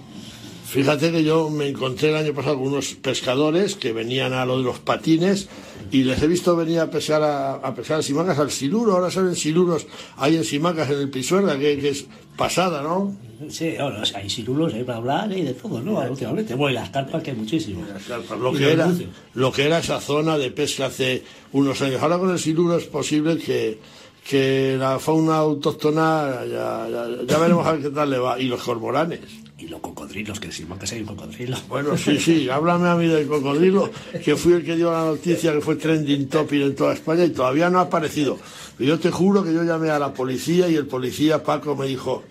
[0.72, 4.58] Fíjate que yo me encontré el año pasado con unos pescadores que venían a lo
[4.58, 5.50] de los patines
[5.92, 8.94] y les he visto venir a pescar a, a pescar a Simacas al siluro.
[8.94, 12.06] Ahora salen siluros ahí en Simacas, en el Pisuerga, que, que es
[12.38, 13.14] pasada, ¿no?
[13.50, 16.72] sí ahora, o sea, hay sirulos hay para hablar y de todo no últimamente bueno
[16.72, 17.84] y las carpas que hay muchísimo
[18.40, 18.90] Lo Y que, era,
[19.34, 22.02] lo que era esa zona de pesca hace unos años.
[22.02, 23.78] Ahora con el siluro es posible que,
[24.24, 28.40] que la fauna autóctona, ya, ya, ya veremos a ver qué tal le va.
[28.40, 29.20] Y los cormoranes.
[29.62, 33.08] Y los cocodrilos que decimos que hay un cocodrilo Bueno, sí, sí, háblame a mí
[33.08, 33.92] del cocodrilo,
[34.24, 37.30] que fui el que dio la noticia que fue trending topic en toda España y
[37.30, 38.40] todavía no ha aparecido.
[38.80, 42.24] Yo te juro que yo llamé a la policía y el policía Paco me dijo,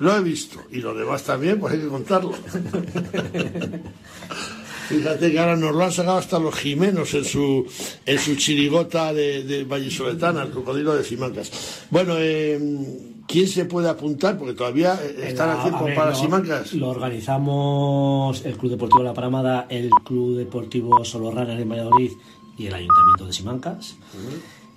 [0.00, 0.60] lo he visto.
[0.70, 2.32] Y los demás también, pues hay que contarlo.
[4.88, 7.66] Fíjate que ahora nos lo han sacado hasta los jimenos en su,
[8.04, 11.86] en su chirigota de, de Vallisoletana, el cocodrilo de Simancas.
[11.90, 14.38] Bueno, eh, ¿quién se puede apuntar?
[14.38, 16.72] Porque todavía eh, están a tiempo para Simancas.
[16.74, 22.12] Lo organizamos el Club Deportivo La Paramada, el Club Deportivo Solo Runner en Valladolid
[22.58, 23.96] y el Ayuntamiento de Simancas.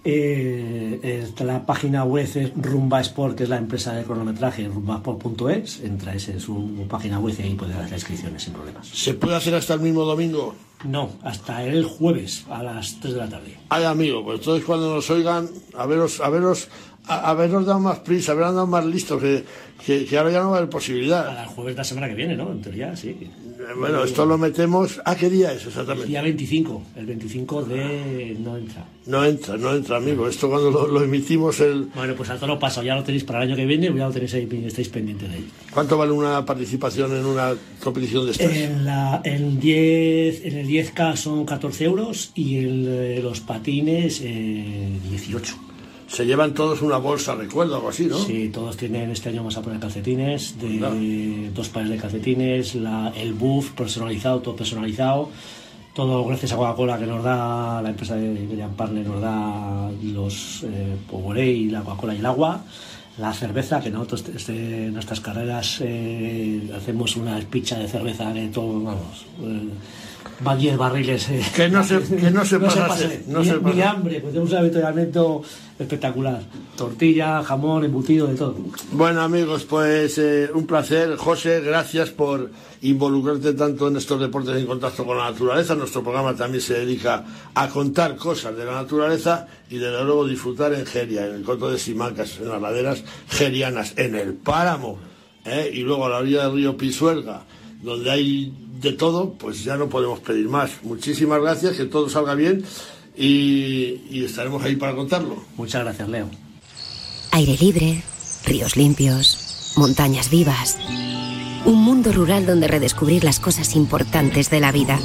[0.03, 5.81] Eh, la página web es Rumba Sport, que es la empresa de cronometraje, rumbasport.es.
[5.81, 8.87] Entra en su página web y ahí puedes hacer inscripciones sin problemas.
[8.87, 10.55] ¿Se puede hacer hasta el mismo domingo?
[10.85, 13.59] No, hasta el jueves a las 3 de la tarde.
[13.67, 16.69] Ay, amigo, pues entonces cuando nos oigan, a veros, a veros,
[17.09, 19.43] a, habernos dado más prisa, haber dado más listos, que,
[19.85, 21.27] que, que ahora ya no va a haber posibilidad.
[21.27, 22.51] Al jueves de la semana que viene, ¿no?
[22.51, 23.09] En teoría, sí.
[23.09, 23.29] Eh,
[23.77, 25.01] Bueno, esto lo metemos.
[25.05, 26.07] ¿A qué día es El exactamente?
[26.07, 26.83] día 25.
[26.95, 28.37] El 25 de...
[28.39, 28.85] no entra.
[29.05, 30.27] No entra, no entra, amigo.
[30.27, 32.83] Esto cuando lo, lo emitimos, el Bueno, pues al lo paso.
[32.83, 35.37] Ya lo tenéis para el año que viene, ya lo tenéis ahí, estáis pendientes de
[35.37, 35.47] ello.
[35.73, 38.51] ¿cuánto vale una participación en una competición de estas?
[38.51, 44.21] En, la, en, 10, en el 10K son 14 euros y en eh, los patines
[44.23, 45.68] eh, 18.
[46.09, 48.17] Se llevan todos una bolsa, recuerdo, algo así, ¿no?
[48.17, 50.95] Sí, todos tienen, este año vamos a poner calcetines, de Claro.
[51.53, 55.29] dos pares de calcetines, la, el buff personalizado, todo personalizado.
[55.93, 60.63] Todo gracias a Coca-Cola que nos da, la empresa de Iberian Partner nos da los
[60.63, 62.63] eh, Powerade la Coca-Cola y el agua.
[63.17, 68.47] La cerveza, que nosotros este, en nuestras carreras eh, hacemos una picha de cerveza que
[68.47, 69.69] todo, vamos, eh,
[70.45, 71.29] va 10 barriles.
[71.29, 71.41] eh.
[71.55, 73.83] Que no se- que no se pasase, no ni, se ni pasase.
[73.83, 75.41] hambre, pues tenemos un avituallamiento
[75.77, 76.41] espectacular.
[76.77, 78.55] Tortilla, jamón, embutido, de todo.
[78.91, 81.15] Bueno, amigos, pues eh, un placer.
[81.17, 85.75] José, gracias por involucrarte tanto en estos deportes en contacto con la naturaleza.
[85.75, 90.73] Nuestro programa también se dedica a contar cosas de la naturaleza y desde luego disfrutar
[90.73, 94.97] en Geria, en el coto de Simancas, en las laderas gerianas, en el páramo
[95.45, 95.69] ¿eh?
[95.73, 97.41] y luego a la orilla del río Pisuerga,
[97.81, 100.71] donde hay de todo, pues ya no podemos pedir más.
[100.83, 102.63] Muchísimas gracias, que todo salga bien
[103.15, 105.43] y, y estaremos ahí para contarlo.
[105.57, 106.29] Muchas gracias, Leo.
[107.31, 108.03] Aire libre,
[108.45, 110.77] ríos limpios, montañas vivas.
[111.65, 114.99] Un mundo rural donde redescubrir las cosas importantes de la vida.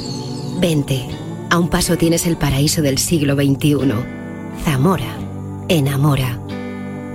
[0.59, 1.05] Vente,
[1.49, 3.93] a un paso tienes el paraíso del siglo XXI.
[4.63, 5.17] Zamora,
[5.67, 6.41] enamora.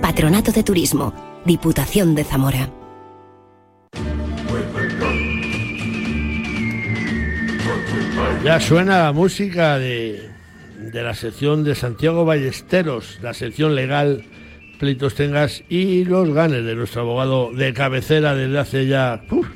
[0.01, 1.13] Patronato de Turismo,
[1.45, 2.80] Diputación de Zamora.
[8.43, 10.29] Ya suena la música de,
[10.79, 14.23] de la sección de Santiago Ballesteros, la sección legal
[14.79, 19.21] Pleitos Tengas y los ganes de nuestro abogado de cabecera desde hace ya.
[19.29, 19.47] uf,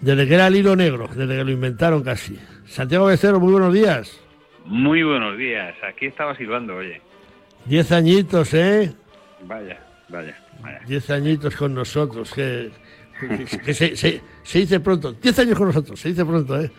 [0.00, 2.36] desde que era el hilo negro, desde que lo inventaron casi.
[2.66, 4.20] Santiago Ballesteros, muy buenos días.
[4.66, 5.74] Muy buenos días.
[5.88, 7.00] Aquí estaba silbando, oye.
[7.64, 8.92] Diez añitos, ¿eh?
[9.46, 10.80] Vaya, vaya, vaya.
[10.86, 12.70] Diez añitos con nosotros, que,
[13.64, 15.12] que se, se- se dice pronto.
[15.12, 16.70] Diez años con nosotros, se dice pronto, ¿eh?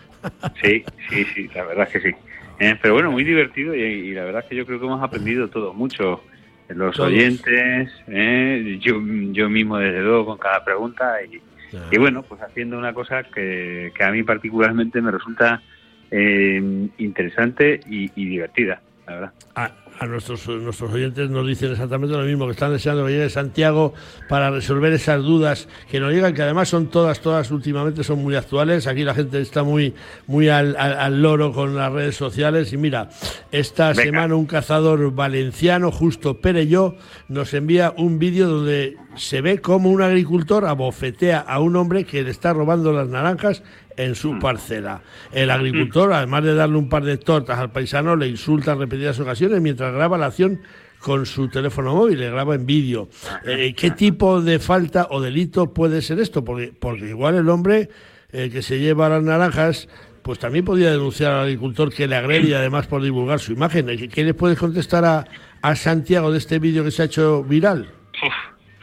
[0.61, 2.15] Sí, sí, sí, la verdad es que sí.
[2.59, 5.01] Eh, pero bueno, muy divertido y, y la verdad es que yo creo que hemos
[5.01, 6.23] aprendido todo mucho.
[6.69, 7.09] Los Todos.
[7.09, 9.01] oyentes, eh, yo,
[9.31, 11.41] yo mismo desde luego con cada pregunta y,
[11.89, 15.63] y bueno, pues haciendo una cosa que, que a mí particularmente me resulta
[16.11, 16.61] eh,
[16.99, 19.31] interesante y, y divertida, la verdad.
[19.55, 23.29] a, a nuestros, nuestros oyentes nos dicen exactamente lo mismo, que están deseando que llegue
[23.29, 23.93] Santiago
[24.29, 28.35] para resolver esas dudas que nos llegan, que además son todas, todas últimamente son muy
[28.35, 28.87] actuales.
[28.87, 29.93] Aquí la gente está muy,
[30.27, 32.71] muy al, al- al loro con las redes sociales.
[32.71, 33.09] Y mira,
[33.51, 34.03] esta Venga.
[34.03, 36.95] semana un cazador valenciano, Justo Perelló,
[37.27, 42.23] nos envía un vídeo donde se ve como un agricultor abofetea a un hombre que
[42.23, 43.63] le está robando las naranjas
[43.99, 45.01] en su parcela.
[45.33, 49.19] El agricultor, además de darle un par de tortas al paisano, le insulta en repetidas
[49.19, 50.61] ocasiones mientras graba la acción
[50.99, 53.09] con su teléfono móvil, le graba en vídeo.
[53.45, 56.45] Eh, ¿Qué tipo de falta o delito puede ser esto?
[56.45, 57.89] Porque, porque igual el hombre
[58.31, 59.89] eh, que se lleva las naranjas,
[60.23, 63.85] pues también podría denunciar al agricultor que le agrede y además por divulgar su imagen.
[63.85, 65.25] ¿Qué, qué le puedes contestar a,
[65.61, 67.89] a Santiago de este vídeo que se ha hecho viral?
[68.25, 68.33] Uf,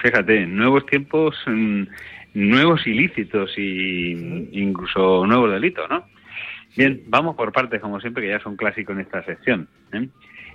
[0.03, 1.85] fíjate, nuevos tiempos, mm,
[2.37, 4.13] nuevos ilícitos y
[4.53, 6.05] incluso nuevos delitos, ¿no?
[6.77, 9.69] Bien, vamos por partes, como siempre, que ya son clásicos en esta sección.
[9.93, 10.09] ¿eh?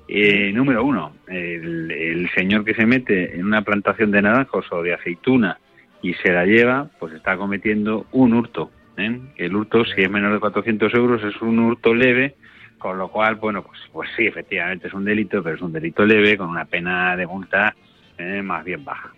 [0.07, 4.83] Eh, número uno, el, el señor que se mete en una plantación de naranjos o
[4.83, 5.57] de aceituna
[6.03, 8.69] y se la lleva, pues está cometiendo un hurto.
[8.97, 9.19] ¿eh?
[9.37, 12.35] El hurto, si es menor de 400 euros, es un hurto leve,
[12.77, 16.05] con lo cual, bueno, pues, pues sí, efectivamente es un delito, pero es un delito
[16.05, 17.75] leve con una pena de multa
[18.19, 19.11] eh, más bien baja.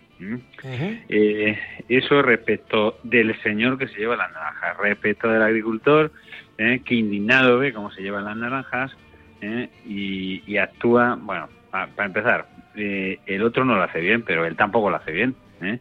[1.08, 1.58] Eh,
[1.88, 6.12] eso respecto del señor que se lleva las naranjas, respecto del agricultor
[6.58, 8.96] eh, que indignado ve cómo se llevan las naranjas
[9.40, 12.46] eh, y, y actúa, bueno, pa- para empezar,
[12.76, 15.34] eh, el otro no lo hace bien, pero él tampoco lo hace bien.
[15.60, 15.78] ¿eh?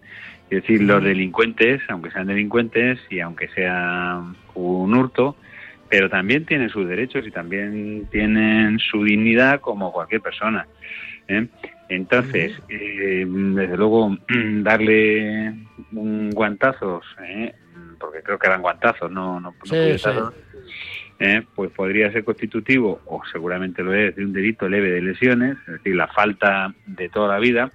[0.50, 4.22] Es decir, los delincuentes, aunque sean delincuentes y aunque sea
[4.56, 5.36] un hurto,
[5.90, 10.68] pero también tienen sus derechos y también tienen su dignidad como cualquier persona.
[11.28, 11.48] ¿eh?
[11.96, 14.18] Entonces, eh, desde luego,
[14.64, 15.54] darle
[15.92, 17.54] un guantazos, ¿eh?
[18.00, 20.34] porque creo que eran guantazos, no, no, no Sí, puñetazos,
[21.20, 21.44] ¿eh?
[21.54, 25.74] pues podría ser constitutivo, o seguramente lo es, de un delito leve de lesiones, es
[25.74, 27.72] decir, la falta de toda la vida,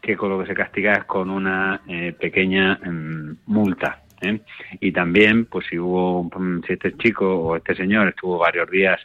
[0.00, 4.02] que con lo que se castiga es con una eh, pequeña mm, multa.
[4.22, 4.40] ¿eh?
[4.80, 8.98] Y también, pues si hubo, mm, si este chico o este señor estuvo varios días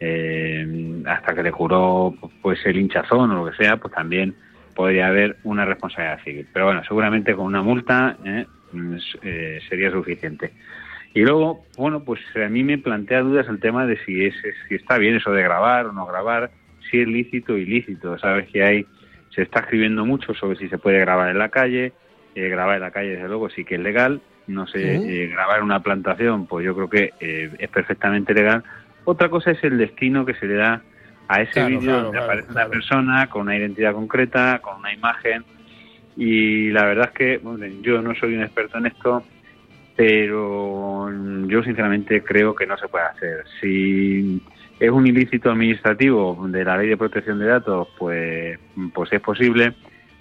[0.00, 4.34] eh, hasta que le curó pues el hinchazón o lo que sea, pues también
[4.74, 6.46] podría haber una responsabilidad civil.
[6.52, 8.46] Pero bueno, seguramente con una multa ¿eh?
[8.72, 10.52] Mm, eh, sería suficiente.
[11.14, 14.34] Y luego, bueno, pues a mí me plantea dudas el tema de si es,
[14.68, 16.50] si está bien eso de grabar o no grabar,
[16.90, 18.18] si es lícito o ilícito.
[18.18, 18.86] Sabes que hay,
[19.30, 21.92] se está escribiendo mucho sobre si se puede grabar en la calle.
[22.34, 24.20] Eh, grabar en la calle, desde luego, sí que es legal.
[24.46, 25.10] No sé, Sí.
[25.10, 28.62] eh, grabar en una plantación, pues yo creo que eh, es perfectamente legal.
[29.10, 30.82] Otra cosa es el destino que se le da
[31.28, 34.80] a ese Claro, vídeo claro, donde claro, aparece una persona con una identidad concreta, con
[34.80, 35.46] una imagen.
[36.14, 39.22] Y la verdad es que bueno, yo no soy un experto en esto,
[39.96, 41.10] pero
[41.46, 43.44] yo sinceramente creo que no se puede hacer.
[43.62, 44.42] Si
[44.78, 48.58] es un ilícito administrativo de la ley de protección de datos, pues,
[48.92, 49.72] pues es posible.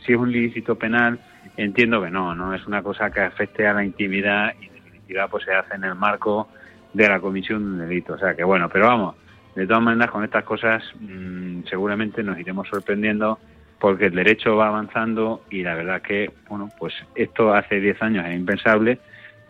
[0.05, 1.19] Si es un ilícito penal,
[1.57, 5.27] entiendo que no, no es una cosa que afecte a la intimidad y en definitiva
[5.27, 6.47] pues se hace en el marco
[6.93, 8.13] de la comisión de un delito.
[8.13, 9.15] O sea que bueno, pero vamos,
[9.55, 13.39] de todas maneras con estas cosas mm, seguramente nos iremos sorprendiendo
[13.79, 18.25] porque el derecho va avanzando y la verdad que, bueno, pues esto hace 10 años
[18.25, 18.99] era impensable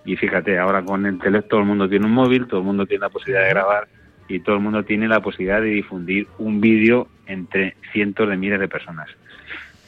[0.06, 2.86] y fíjate, ahora con el teléfono todo el mundo tiene un móvil, todo el mundo
[2.86, 3.88] tiene la posibilidad de grabar
[4.28, 8.60] y todo el mundo tiene la posibilidad de difundir un vídeo entre cientos de miles
[8.60, 9.10] de personas.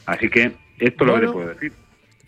[0.06, 1.74] Así que esto es lo que te puedo decir.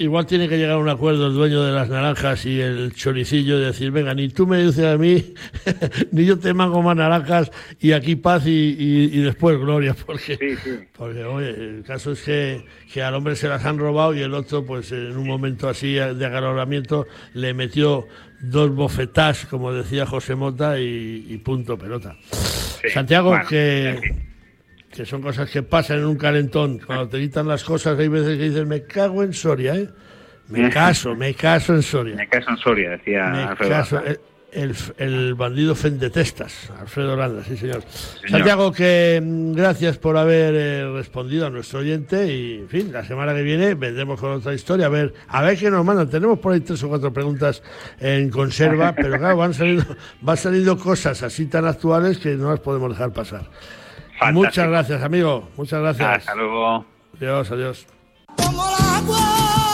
[0.01, 3.59] Igual tiene que llegar a un acuerdo el dueño de las naranjas y el choricillo
[3.59, 5.33] y decir, venga, ni tú me dices a mí,
[6.11, 8.49] ni yo te mango más naranjas y aquí paz y,
[8.79, 10.37] y- y después gloria, porque,
[10.97, 14.33] porque oye, el caso es que, que al hombre se las han robado y el
[14.33, 18.07] otro, pues en un momento así de agarramiento, le metió
[18.41, 22.15] dos bofetás, como decía José Mota, y, y punto pelota.
[22.91, 23.99] Santiago, bueno, que,
[24.91, 26.79] que son cosas que pasan en un calentón.
[26.79, 29.89] Cuando te quitan las cosas, hay veces que dices, me cago en Soria, ¿eh?
[30.49, 32.15] Me caso, me caso en Soria.
[32.15, 34.01] Me caso en Soria, decía Me Alfredo caso,
[34.51, 37.83] el, el bandido Fendetestas, Alfredo Landa, sí señor.
[38.27, 43.05] Santiago, que mm, gracias por haber eh, respondido a nuestro oyente y, en fin, la
[43.05, 44.87] semana que viene vendremos con otra historia.
[44.87, 46.09] A ver, a ver qué nos mandan.
[46.09, 47.63] Tenemos por ahí tres o cuatro preguntas
[47.99, 49.85] en conserva, pero claro, van saliendo,
[50.19, 53.49] van saliendo cosas así tan actuales que no las podemos dejar pasar.
[54.33, 55.49] Muchas gracias, amigo.
[55.57, 56.17] Muchas gracias.
[56.19, 56.85] Hasta luego.
[57.17, 57.87] Adiós, adiós.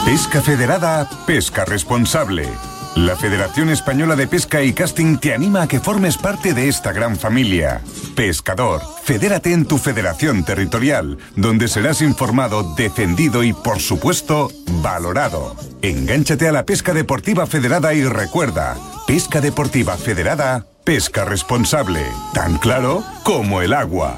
[0.06, 2.48] Pesca Federada, pesca responsable.
[2.96, 6.94] La Federación Española de Pesca y Casting te anima a que formes parte de esta
[6.94, 7.82] gran familia.
[8.16, 14.50] Pescador, fedérate en tu federación territorial, donde serás informado, defendido y, por supuesto,
[14.82, 15.56] valorado.
[15.84, 18.76] Engánchate a la pesca deportiva federada y recuerda,
[19.06, 22.00] pesca deportiva federada, pesca responsable,
[22.34, 24.16] tan claro como el agua.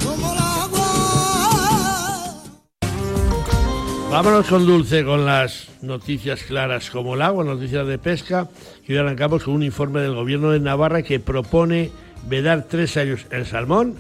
[4.11, 8.49] Vámonos con Dulce, con las noticias claras como el agua, noticias de pesca.
[8.87, 11.89] Y hoy arrancamos con un informe del gobierno de Navarra que propone
[12.27, 13.95] vedar tres años el salmón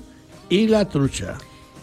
[0.47, 1.39] y la trucha.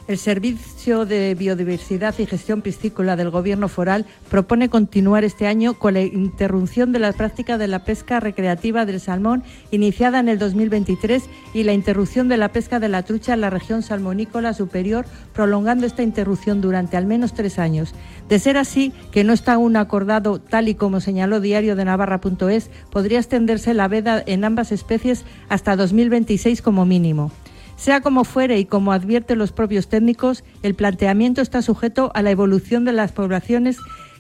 [0.09, 5.95] El Servicio de Biodiversidad y Gestión Piscícola del Gobierno Foral propone continuar este año con
[5.95, 9.43] la interrupción de la práctica de la pesca recreativa del salmón
[9.73, 13.51] iniciada en el 2023 y la interrupción de la pesca de la trucha en la
[13.51, 17.93] región salmonícola superior, prolongando esta interrupción durante al menos tres años.
[18.29, 22.71] De ser así, que no está aún acordado, tal y como señaló diario de Navarra.es,
[22.93, 27.33] podría extenderse la veda en ambas especies hasta 2026 como mínimo.
[27.77, 32.31] Sea como fuere y como advierten los propios técnicos, el planteamiento está sujeto a la
[32.31, 33.79] evolución de las poblaciones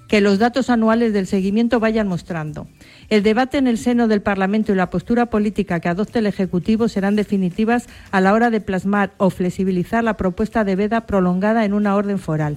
[0.09, 2.68] que los datos anuales del seguimiento vayan mostrando.
[3.09, 6.88] El debate en el seno del Parlamento y la postura política que adopte el Ejecutivo
[6.88, 11.72] serán definitivas a la hora de plasmar o flexibilizar la propuesta de veda prolongada en
[11.72, 12.57] una orden foral.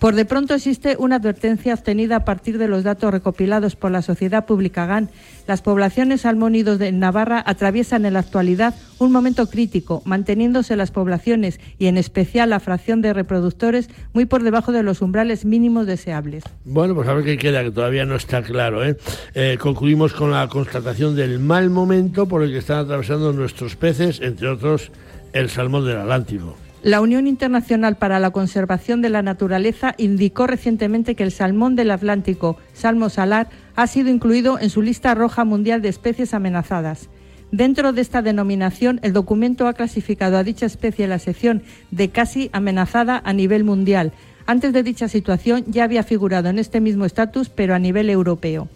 [0.00, 4.00] Por de pronto existe una advertencia obtenida a partir de los datos recopilados por la
[4.00, 5.10] Sociedad Pública GAN.
[5.46, 11.60] Las poblaciones salmónidos de Navarra atraviesan en la actualidad un momento crítico, manteniéndose las poblaciones
[11.78, 16.44] y en especial la fracción de reproductores muy por debajo de los umbrales mínimos deseables.
[16.64, 18.82] Bueno, pues a ver qué queda, que todavía no está claro.
[18.82, 18.96] ¿eh?
[19.34, 24.22] Eh, concluimos con la constatación del mal momento por el que están atravesando nuestros peces,
[24.22, 24.92] entre otros
[25.34, 26.56] el salmón del Atlántico.
[26.82, 31.90] La Unión Internacional para la Conservación de la Naturaleza indicó recientemente que el salmón del
[31.90, 37.10] Atlántico, salmo salar, ha sido incluido en su lista roja mundial de especies amenazadas.
[37.52, 42.08] Dentro de esta denominación, el documento ha clasificado a dicha especie en la sección de
[42.08, 44.12] casi amenazada a nivel mundial.
[44.46, 48.68] Antes de dicha situación ya había figurado en este mismo estatus, pero a nivel europeo.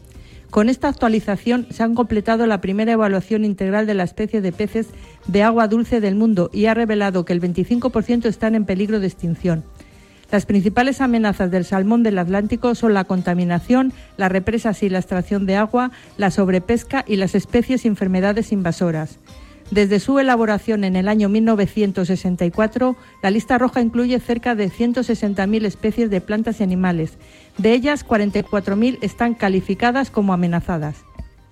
[0.54, 4.86] Con esta actualización se han completado la primera evaluación integral de la especie de peces
[5.26, 9.08] de agua dulce del mundo y ha revelado que el 25% están en peligro de
[9.08, 9.64] extinción.
[10.30, 15.44] Las principales amenazas del salmón del Atlántico son la contaminación, las represas y la extracción
[15.44, 19.18] de agua, la sobrepesca y las especies y enfermedades invasoras.
[19.70, 26.10] Desde su elaboración en el año 1964, la lista roja incluye cerca de 160.000 especies
[26.10, 27.18] de plantas y animales.
[27.58, 31.04] De ellas, 44.000 están calificadas como amenazadas.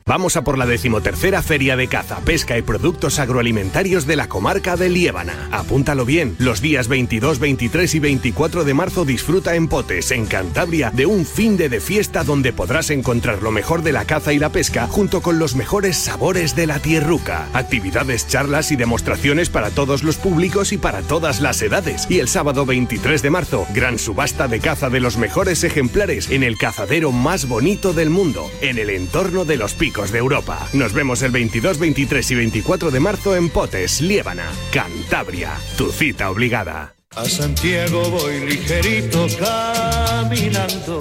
[0.05, 4.76] Vamos a por la decimotercera Feria de Caza, Pesca y Productos Agroalimentarios de la comarca
[4.76, 5.48] de Liébana.
[5.53, 10.90] Apúntalo bien, los días 22, 23 y 24 de marzo disfruta en Potes, en Cantabria,
[10.90, 14.40] de un fin de, de fiesta donde podrás encontrar lo mejor de la caza y
[14.40, 17.46] la pesca junto con los mejores sabores de la tierruca.
[17.53, 22.09] Actividades, charlas y demostraciones para todos los públicos y para todas las edades.
[22.11, 26.42] Y el sábado 23 de marzo, gran subasta de caza de los mejores ejemplares en
[26.42, 30.66] el cazadero más bonito del mundo, en el entorno de los picos de Europa.
[30.72, 35.53] Nos vemos el 22, 23 y 24 de marzo en Potes, Liébana, Cantabria.
[35.76, 36.95] Tu cita obligada.
[37.14, 40.99] A Santiago voy ligerito caminando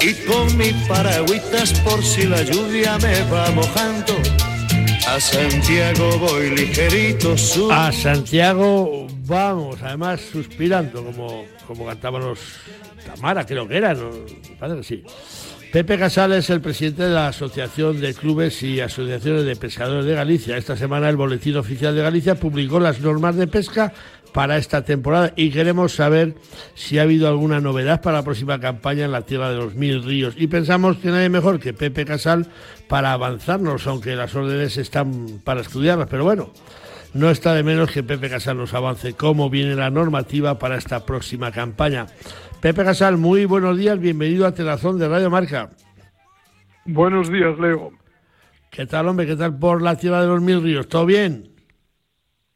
[0.00, 4.14] y con mi paragüitas por si la lluvia me va mojando.
[5.08, 7.36] A Santiago voy ligerito.
[7.36, 12.38] su- A Santiago vamos, además suspirando, como, como cantaban los
[13.04, 14.10] Tamara, creo que era, ¿no?
[14.60, 15.02] Que sí.
[15.72, 20.14] Pepe Casal es el presidente de la Asociación de Clubes y Asociaciones de Pescadores de
[20.14, 20.56] Galicia.
[20.56, 23.92] Esta semana el Boletín Oficial de Galicia publicó las normas de pesca
[24.32, 26.36] para esta temporada y queremos saber
[26.74, 30.02] si ha habido alguna novedad para la próxima campaña en la tierra de los mil
[30.02, 30.32] ríos.
[30.38, 32.46] Y pensamos que nadie mejor que Pepe Casal
[32.88, 36.08] para avanzarnos, aunque las órdenes están para estudiarlas.
[36.08, 36.50] Pero bueno,
[37.12, 41.04] no está de menos que Pepe Casal nos avance cómo viene la normativa para esta
[41.04, 42.06] próxima campaña.
[42.60, 45.70] Pepe Casal, muy buenos días, bienvenido a Telazón de Radio Marca.
[46.86, 47.92] Buenos días, Leo.
[48.70, 49.26] ¿Qué tal, hombre?
[49.26, 50.88] ¿Qué tal por la tierra de los mil ríos?
[50.88, 51.50] ¿Todo bien?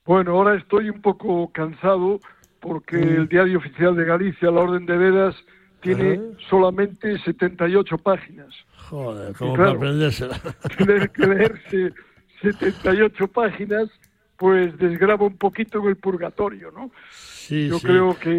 [0.05, 2.19] Bueno, ahora estoy un poco cansado
[2.59, 5.37] porque el Diario Oficial de Galicia, la Orden de Vedas,
[5.81, 8.49] tiene solamente 78 páginas.
[8.89, 10.41] Joder, Y como claro, para aprendérsela.
[10.79, 11.93] Tener que leerse
[12.41, 13.89] 78 páginas,
[14.37, 16.91] pues desgraba un poquito en el purgatorio, ¿no?
[17.53, 17.87] Sí, Yo sí.
[17.87, 18.31] creo que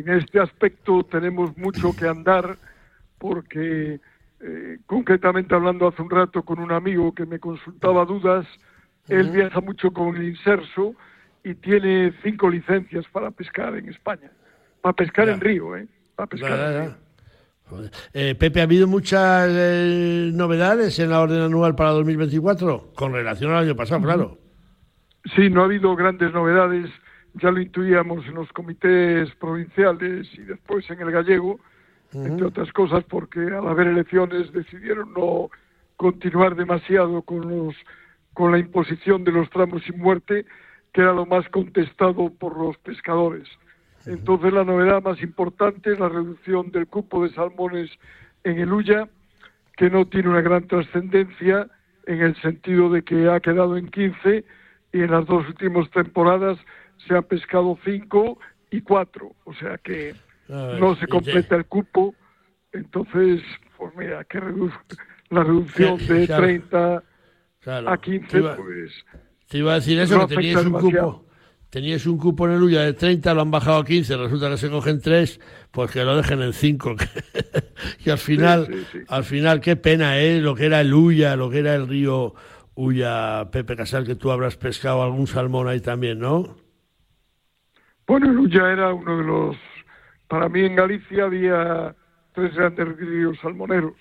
[0.00, 2.56] en este aspecto tenemos mucho que andar
[3.18, 4.00] porque
[4.40, 8.44] eh, concretamente hablando hace un rato con un amigo que me consultaba dudas,
[9.08, 10.96] él viaja mucho con el inserso
[11.44, 14.32] y tiene cinco licencias para pescar en España.
[14.80, 15.86] Para pescar en río, ¿eh?
[16.16, 17.90] Para pescar Ya, en río.
[18.12, 22.90] Eh, Pepe, ¿ha habido muchas eh, novedades en la orden anual para 2024?
[22.96, 24.38] Con relación al año pasado, claro.
[25.36, 26.90] Sí, no ha habido grandes novedades,
[27.34, 31.60] ya lo intuíamos en los comités provinciales y después en el gallego,
[32.12, 35.50] entre otras cosas porque al haber elecciones decidieron no
[35.96, 37.74] continuar demasiado con los
[38.34, 40.46] con la imposición de los tramos sin muerte,
[40.92, 43.46] que era lo más contestado por los pescadores.
[44.06, 47.90] Entonces la novedad más importante es la reducción del cupo de salmones
[48.44, 49.08] en el Ulla,
[49.76, 51.68] que no tiene una gran trascendencia
[52.06, 54.44] en el sentido de que ha quedado en 15
[54.92, 56.58] y en las dos últimas temporadas
[57.06, 58.38] se han pescado 5
[58.70, 60.14] y 4, o sea que
[60.48, 62.14] no se completa el cupo,
[62.72, 63.42] entonces,
[63.76, 64.72] pues mira, que redu-
[65.30, 66.42] la reducción Sí, de claro.
[66.42, 67.02] 30
[67.60, 67.90] Claro.
[67.90, 68.92] a Te 15, iba- pues
[69.48, 71.12] Te iba a decir eso, no que afecta un demasiado.
[71.18, 71.32] cupo.
[71.70, 74.58] Teníais un cupo en el Ulla de 30, lo han bajado a 15, resulta que
[74.58, 75.40] se cogen 3,
[75.70, 76.96] pues que lo dejen en 5.
[78.04, 78.98] y al final, sí, sí.
[79.08, 80.40] al final, qué pena, ¿eh?
[80.40, 82.34] Lo que era el Ulla, lo que era el río
[82.74, 86.56] Ulla, Pepe Casal, que tú habrás pescado algún salmón ahí también, ¿no?
[88.12, 89.56] Bueno, el Ulla era uno de los...
[90.28, 91.94] Para mí en Galicia había
[92.34, 93.94] tres grandes ríos salmoneros.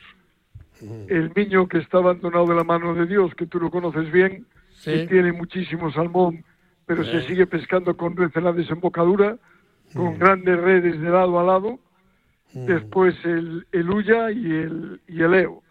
[1.07, 4.45] El Miño, que está abandonado de la mano de Dios, que tú lo conoces bien,
[4.73, 5.07] Sí.
[5.07, 6.43] tiene muchísimo salmón,
[6.85, 7.21] pero se Eh.
[7.21, 9.37] sigue pescando con red en la desembocadura,
[9.95, 11.79] con grandes redes de lado a lado.
[12.53, 15.63] Después el, el Ulla y el, y el Eo.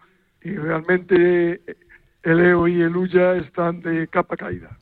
[0.43, 1.61] Y realmente
[2.23, 4.79] el Eo y el Ulla están de capa caída.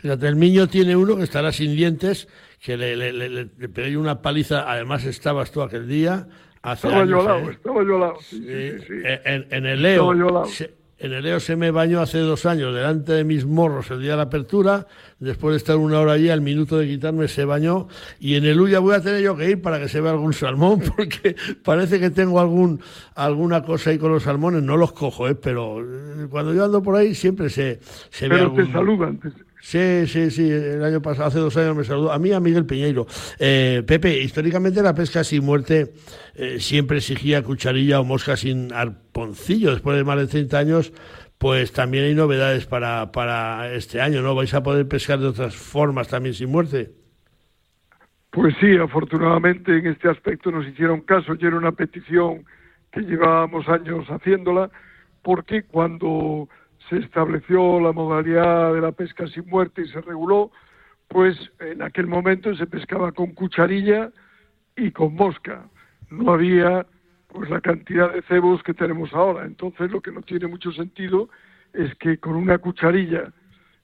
[0.00, 2.28] Fíjate, el niño tiene uno que estará sin dientes,
[2.62, 6.26] que le, le, le- le- le pegué una paliza, además estabas tú aquel día.
[6.62, 7.52] Hace Estaba yo años, al lado, ¿eh?
[7.54, 8.14] estaba yo al lado.
[8.20, 8.94] sí, sí, Sí, sí.
[9.24, 10.44] En, el yo lado.
[10.46, 14.02] se- en el Leo se me bañó hace dos años delante de mis morros el
[14.02, 14.86] día de la apertura.
[15.18, 17.88] Después de estar una hora allí, al minuto de quitarme, se bañó.
[18.18, 20.34] Y en el Ulla voy a tener yo que ir para que se vea algún
[20.34, 21.34] salmón, porque
[21.64, 22.82] parece que tengo algún
[23.14, 24.62] alguna cosa ahí con los salmones.
[24.62, 25.34] No los cojo, ¿eh?
[25.34, 27.80] pero eh, cuando yo ando por ahí siempre se,
[28.10, 28.66] se ve Pero algún.
[28.66, 29.18] te saludan.
[29.20, 29.30] te-
[29.60, 30.50] Sí, sí, sí.
[30.50, 32.12] El año pasado, hace dos años me saludó.
[32.12, 33.06] A mí, a Miguel Piñeiro.
[33.38, 35.92] Eh, Pepe, históricamente la pesca sin muerte
[36.34, 39.72] eh, siempre exigía cucharilla o mosca sin arponcillo.
[39.72, 40.92] Después de más de 30 años,
[41.38, 44.34] pues también hay novedades para, para este año, ¿no?
[44.34, 46.90] ¿Vais a poder pescar de otras formas también sin muerte?
[48.30, 52.44] Pues sí, afortunadamente en este aspecto nos hicieron caso y era una petición
[52.92, 54.70] que llevábamos años haciéndola,
[55.22, 56.48] porque cuando
[56.90, 60.50] se estableció la modalidad de la pesca sin muerte y se reguló,
[61.08, 64.10] pues en aquel momento se pescaba con cucharilla
[64.76, 65.68] y con mosca.
[66.10, 66.84] No había
[67.28, 69.46] pues la cantidad de cebos que tenemos ahora.
[69.46, 71.28] Entonces lo que no tiene mucho sentido
[71.72, 73.32] es que con una cucharilla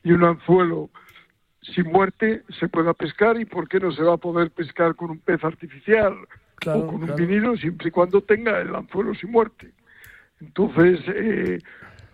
[0.02, 0.90] y un anzuelo
[1.60, 5.10] sin muerte se pueda pescar y por qué no se va a poder pescar con
[5.10, 6.16] un pez artificial
[6.66, 9.70] o con un vinilo siempre y cuando tenga el anzuelo sin muerte.
[10.40, 11.58] Entonces eh,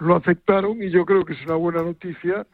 [0.02, 2.46] lo aceptaron y yo creo que es una buena noticia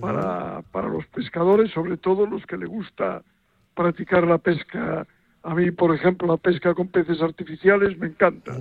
[0.00, 3.22] para, para los pescadores, sobre todo los que les gusta
[3.74, 5.06] practicar la pesca.
[5.42, 8.52] A mí, por ejemplo, la pesca con peces artificiales me encanta.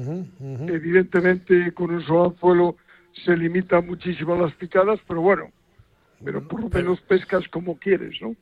[0.68, 2.76] Evidentemente, con un solo anzuelo
[3.26, 5.50] se limita muchísimo las picadas, pero bueno,
[6.24, 8.36] pero por lo menos pescas como quieres, ¿no?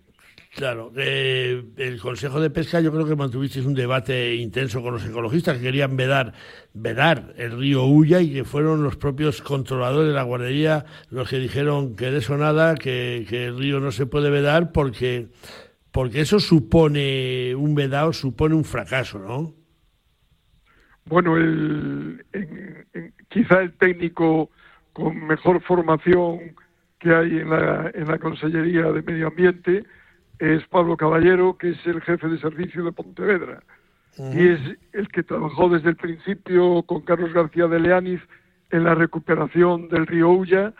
[0.55, 5.05] Claro, eh, el Consejo de Pesca yo creo que mantuvisteis un debate intenso con los
[5.05, 6.31] ecologistas que querían vedar,
[6.73, 11.39] vedar el río Ulla y que fueron los propios controladores de la guardería los que
[11.39, 15.27] dijeron que de eso nada, que, el río no se puede vedar porque,
[15.91, 19.53] porque eso supone, un vedado supone un fracaso, ¿no?
[21.03, 24.51] Bueno, el, en- quizá el técnico
[24.93, 26.55] con mejor formación
[26.99, 29.83] que hay en la, en la Consellería de Medio Ambiente
[30.39, 33.63] es Pablo Caballero, que es el jefe de servicio de Pontevedra.
[34.17, 34.59] Y es
[34.93, 38.21] el que trabajó desde el principio con Carlos García de Leániz
[38.71, 40.73] en la recuperación del río Ulla,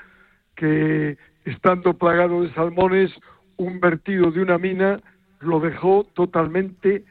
[0.56, 3.12] que estando plagado de salmones,
[3.58, 5.02] un vertido de una mina
[5.42, 7.04] lo dejó totalmente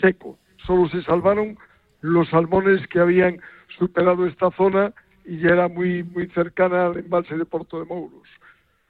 [0.00, 0.38] seco.
[0.66, 1.58] Solo se salvaron
[2.00, 3.40] los salmones que habían
[3.78, 4.92] superado esta zona
[5.24, 8.28] y ya era muy, muy cercana al embalse de Puerto de Mouros.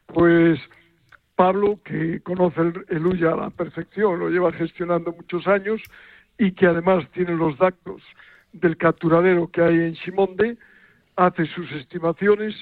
[0.07, 0.59] Pues
[1.43, 5.83] Pablo, que conoce el, el Ulla a la perfección, lo lleva gestionando muchos años
[6.39, 8.01] y que además tiene los datos
[8.53, 10.57] del capturadero que hay en Simonde,
[11.17, 12.55] hace sus estimaciones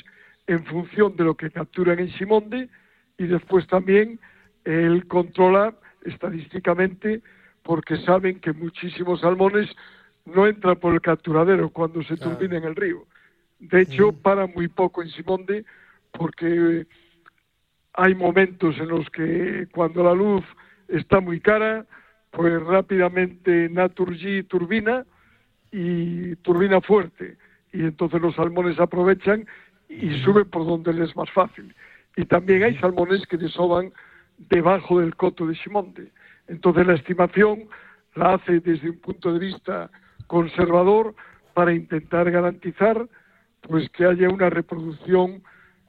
[0.47, 2.71] en función de lo que capturan en Simonde
[3.19, 4.19] y después también
[4.65, 5.75] él controla
[6.07, 7.21] estadísticamente
[7.63, 9.69] porque saben que muchísimos salmones
[10.25, 13.05] no entran por el capturadero cuando se turbina en el río.
[13.59, 15.67] De hecho, para muy poco en Simonde
[16.13, 16.87] porque
[18.01, 20.43] hay momentos en los que cuando la luz
[20.89, 21.85] está muy cara,
[22.31, 25.05] pues rápidamente Naturgy turbina
[25.71, 27.37] y turbina fuerte.
[27.75, 29.47] Y entonces los salmones aprovechan
[29.91, 31.75] y suben por donde les es más fácil.
[32.17, 33.93] Y también hay salmones que desoban
[34.39, 36.11] debajo del coto de Simonde.
[36.49, 37.69] Entonces la estimación
[38.15, 39.91] la hace desde un punto de vista
[40.27, 41.15] conservador
[41.53, 43.07] para intentar garantizar
[43.61, 45.43] pues que haya una reproducción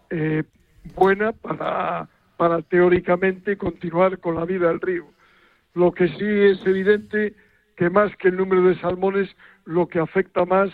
[0.10, 0.44] eh,
[0.96, 2.08] buena para,
[2.38, 5.06] para teóricamente continuar con la vida del río.
[5.74, 7.34] Lo que sí es evidente
[7.76, 9.30] que más que el número de salmones,
[9.66, 10.70] lo que afecta más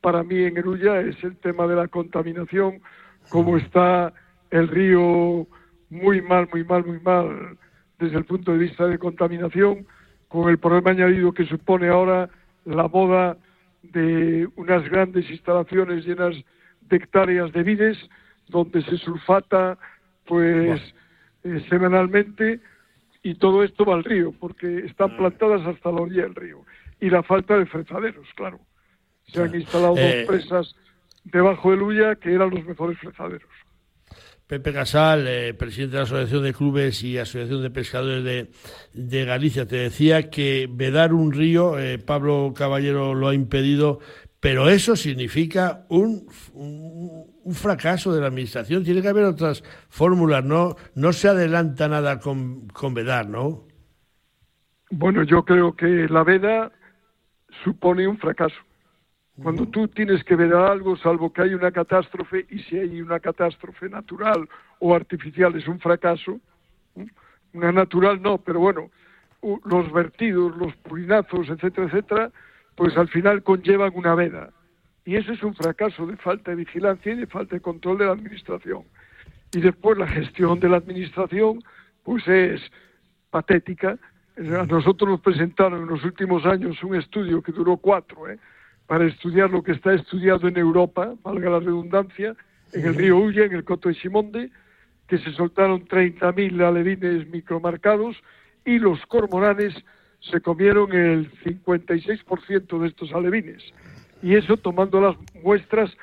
[0.00, 2.80] para mí en Erulla es el tema de la contaminación,
[3.28, 4.12] como está
[4.50, 5.46] el río
[5.90, 7.58] muy mal, muy mal, muy mal
[7.98, 9.86] desde el punto de vista de contaminación,
[10.28, 12.28] con el problema añadido que supone ahora
[12.64, 13.36] la moda
[13.82, 16.34] de unas grandes instalaciones llenas
[16.82, 17.98] de hectáreas de vides,
[18.48, 19.78] donde se sulfata
[20.26, 20.80] pues
[21.44, 22.60] eh, semanalmente
[23.22, 26.64] y todo esto va al río, porque están plantadas hasta la orilla del río.
[27.00, 28.60] Y la falta de frezaderos, claro.
[29.24, 30.74] Se han instalado Eh, dos presas
[31.24, 33.50] debajo del Ulla que eran los mejores frezaderos.
[34.46, 38.50] Pepe Casal, eh, presidente de la Asociación de Clubes y Asociación de Pescadores de,
[38.94, 43.98] de Galicia, te decía que vedar un río, eh, Pablo Caballero lo ha impedido,
[44.46, 46.24] pero eso significa un,
[46.54, 48.84] un, un fracaso de la Administración.
[48.84, 50.76] Tiene que haber otras fórmulas, ¿no?
[50.94, 53.64] No se adelanta nada con, con vedar, ¿no?
[54.88, 56.70] Bueno, yo creo que la veda
[57.64, 58.54] supone un fracaso.
[59.42, 63.18] Cuando tú tienes que vedar algo, salvo que hay una catástrofe, y si hay una
[63.18, 66.38] catástrofe natural o artificial es un fracaso,
[67.52, 68.92] una natural no, pero bueno,
[69.64, 72.30] los vertidos, los purinazos, etcétera, etcétera,
[72.76, 74.50] pues al final conllevan una veda.
[75.04, 78.06] Y eso es un fracaso de falta de vigilancia y de falta de control de
[78.06, 78.82] la administración.
[79.52, 81.62] Y después la gestión de la administración,
[82.02, 82.60] pues es
[83.30, 83.98] patética.
[84.36, 88.38] A nosotros nos presentaron en los últimos años un estudio que duró cuatro, ¿eh?
[88.86, 92.36] para estudiar lo que está estudiado en Europa, valga la redundancia,
[92.72, 94.50] en el río Ulla, en el Coto de Simonde,
[95.06, 98.16] que se soltaron 30.000 alevines micromarcados
[98.64, 99.74] y los cormoranes
[100.20, 103.62] se comieron el 56% de estos alevines.
[104.22, 105.96] Y eso tomando las muestras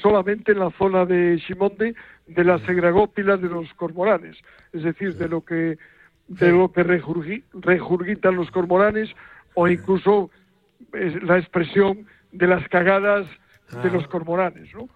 [0.00, 1.94] solamente en la zona de Simonde
[2.26, 4.36] de las segragópilas de los cormoranes,
[4.72, 5.78] es decir, de lo que
[6.28, 9.10] de lo que regurgi- regurgitan los cormoranes
[9.54, 10.30] o incluso
[10.92, 13.26] la expresión de las cagadas
[13.82, 14.88] de los cormoranes, ¿no?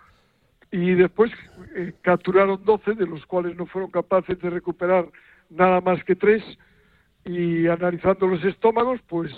[0.71, 1.31] Y después
[1.75, 5.07] eh, capturaron 12, de los cuales no fueron capaces de recuperar
[5.51, 6.43] nada más que tres,
[7.27, 9.31] y analizando los estómagos, pues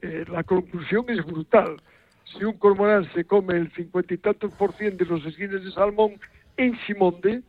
[0.00, 1.76] eh, la conclusión es brutal.
[2.24, 5.70] Si un cormorán se come el cincuenta y tantos por ciento de los esquines de
[5.72, 6.12] salmón
[6.56, 7.42] en Simonde,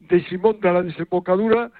[0.00, 1.70] de Simonde a la desembocadura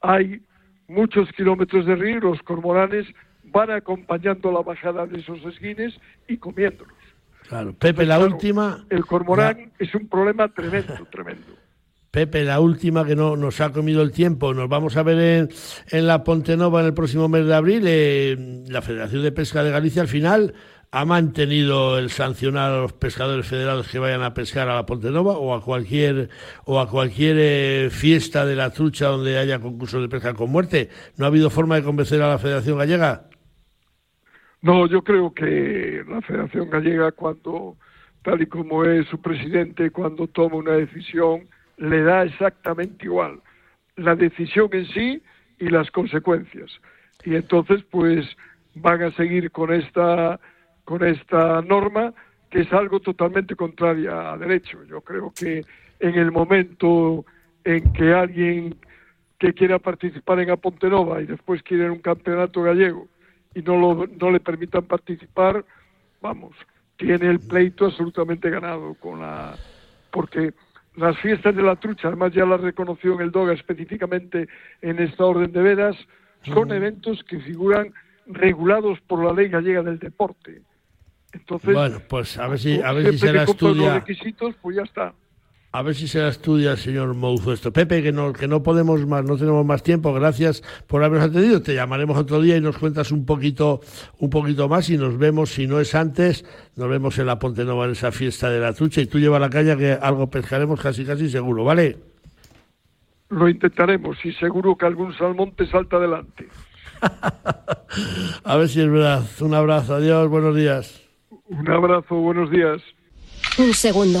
[0.00, 0.42] hay
[0.88, 3.06] muchos kilómetros de río y los cormoranes
[3.44, 5.94] van acompañando la bajada de esos esquines
[6.28, 6.94] y comiéndolos.
[7.48, 7.74] Claro.
[7.74, 8.84] Pepe, la Claro, última.
[8.88, 11.54] El cormorán es un problema tremendo, tremendo.
[12.14, 14.54] Pepe, la última que no nos ha comido el tiempo.
[14.54, 15.48] Nos vamos a ver en,
[15.90, 17.82] en la Ponte Nova en el próximo mes de abril.
[17.88, 20.54] Eh, la Federación de Pesca de Galicia al final
[20.92, 25.10] ha mantenido el sancionar a los pescadores federados que vayan a pescar a la Ponte
[25.10, 26.28] Nova o a cualquier
[26.66, 30.90] o a cualquier eh, fiesta de la trucha donde haya concursos de pesca con muerte.
[31.16, 33.24] ¿No ha habido forma de convencer a la Federación Gallega?
[34.62, 37.76] No, yo creo que la Federación Gallega, cuando,
[38.22, 43.40] tal y como es su presidente, cuando toma una decisión, le da exactamente igual
[43.96, 45.22] la decisión en sí
[45.58, 46.70] y las consecuencias.
[47.24, 48.26] Y entonces, pues,
[48.74, 50.40] van a seguir con esta,
[50.84, 52.12] con esta norma,
[52.50, 54.82] que es algo totalmente contraria a derecho.
[54.84, 55.64] Yo creo que
[56.00, 57.24] en el momento
[57.64, 58.76] en que alguien
[59.38, 63.08] que quiera participar en Apontenova y después quiere un campeonato gallego
[63.54, 65.64] y no, lo, no le permitan participar,
[66.20, 66.56] vamos,
[66.96, 69.56] tiene el pleito absolutamente ganado con la
[70.10, 70.52] porque
[70.96, 74.48] las fiestas de la trucha, además ya las reconoció en el DOGA específicamente
[74.80, 75.96] en esta orden de veras,
[76.44, 77.92] son eventos que figuran
[78.26, 80.62] regulados por la ley gallega del deporte.
[81.32, 84.82] Entonces, Bueno, pues a ver si a ver si se la los requisitos, pues ya
[84.82, 85.14] está.
[85.74, 87.72] A ver si se la estudia el señor Mouzo esto.
[87.72, 90.14] Pepe, que no, que no podemos más, no tenemos más tiempo.
[90.14, 91.62] Gracias por habernos atendido.
[91.62, 93.80] Te llamaremos otro día y nos cuentas un poquito,
[94.20, 96.44] un poquito más y nos vemos, si no es antes,
[96.76, 99.40] nos vemos en la Ponte Nova en esa fiesta de la trucha y tú lleva
[99.40, 101.96] la caña que algo pescaremos casi casi seguro, ¿vale?
[103.30, 106.46] Lo intentaremos y seguro que algún salmón te salta adelante.
[108.44, 109.24] A ver si es verdad.
[109.40, 111.02] Un abrazo, adiós, buenos días.
[111.48, 112.80] Un abrazo, buenos días.
[113.58, 114.20] Un segundo.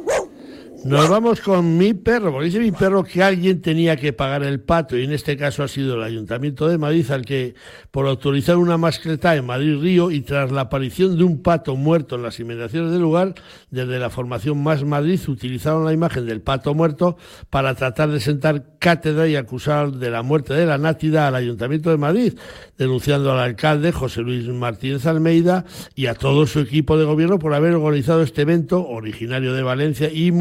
[0.83, 4.59] Nos vamos con mi perro, porque dice mi perro que alguien tenía que pagar el
[4.61, 7.53] pato y en este caso ha sido el Ayuntamiento de Madrid al que
[7.91, 12.15] por autorizar una mascleta en Madrid Río y tras la aparición de un pato muerto
[12.15, 13.35] en las inmediaciones del lugar,
[13.69, 17.15] desde la formación Más Madrid utilizaron la imagen del pato muerto
[17.51, 21.91] para tratar de sentar cátedra y acusar de la muerte de la nátida al Ayuntamiento
[21.91, 22.33] de Madrid,
[22.79, 25.63] denunciando al alcalde José Luis Martínez Almeida
[25.93, 30.09] y a todo su equipo de gobierno por haber organizado este evento originario de Valencia
[30.11, 30.31] y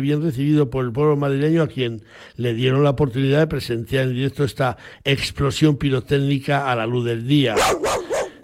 [0.00, 2.02] bien recibido por el pueblo madrileño a quien
[2.36, 7.26] le dieron la oportunidad de presenciar en directo esta explosión pirotécnica a la luz del
[7.26, 7.54] día.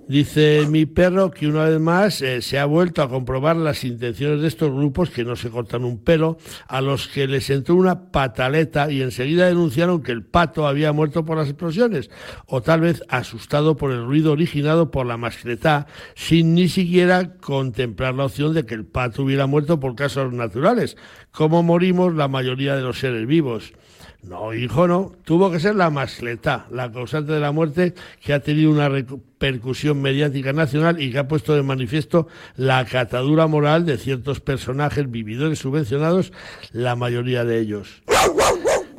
[0.09, 4.41] Dice mi perro que una vez más eh, se ha vuelto a comprobar las intenciones
[4.41, 6.39] de estos grupos que no se cortan un pelo,
[6.69, 11.25] a los que les entró una pataleta y enseguida denunciaron que el pato había muerto
[11.25, 12.09] por las explosiones,
[12.47, 18.15] o tal vez asustado por el ruido originado por la mascletá, sin ni siquiera contemplar
[18.15, 20.97] la opción de que el pato hubiera muerto por casos naturales,
[21.33, 23.73] como morimos la mayoría de los seres vivos.
[24.27, 25.13] No, hijo, no.
[25.25, 30.03] Tuvo que ser la mascletá, la causante de la muerte, que ha tenido una repercusión
[30.03, 35.61] mediática nacional y que ha puesto de manifiesto la catadura moral de ciertos personajes vividores
[35.61, 36.33] subvencionados,
[36.73, 38.03] la mayoría de ellos.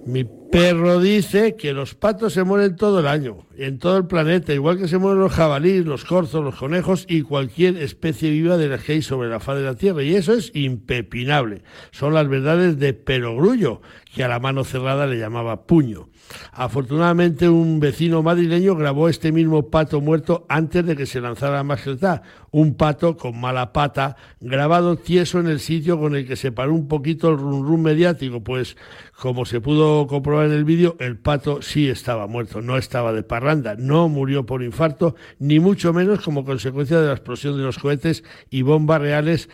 [0.05, 4.53] Mi perro dice que los patos se mueren todo el año, en todo el planeta,
[4.53, 8.67] igual que se mueren los jabalíes, los corzos, los conejos y cualquier especie viva de
[8.67, 10.03] las que hay sobre la faz de la Tierra.
[10.03, 11.63] Y eso es impepinable.
[11.91, 13.81] Son las verdades de Perogrullo,
[14.13, 16.09] que a la mano cerrada le llamaba puño.
[16.51, 21.63] Afortunadamente, un vecino madrileño grabó este mismo pato muerto antes de que se lanzara la
[21.63, 22.21] mascletá.
[22.51, 26.73] Un pato con mala pata, grabado tieso en el sitio con el que se paró
[26.73, 28.77] un poquito el rum rum mediático, pues
[29.17, 33.23] como se pudo comprobar en el vídeo, el pato sí estaba muerto, no estaba de
[33.23, 37.79] parranda, no murió por infarto, ni mucho menos como consecuencia de la explosión de los
[37.79, 39.49] cohetes y bombas reales,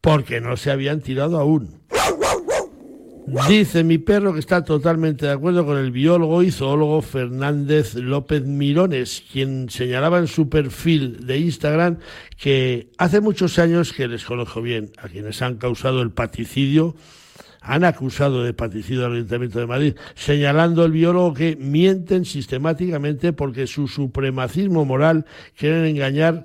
[0.00, 1.80] porque no se habían tirado aún.
[3.46, 8.44] Dice mi perro que está totalmente de acuerdo con el biólogo y zoólogo Fernández López
[8.44, 11.98] Mirones, quien señalaba en su perfil de Instagram
[12.38, 16.96] que hace muchos años que les conozco bien a quienes han causado el paticidio
[17.68, 23.66] han acusado de paticidio al Ayuntamiento de Madrid, señalando el biólogo que mienten sistemáticamente porque
[23.66, 26.42] su supremacismo moral quieren engañar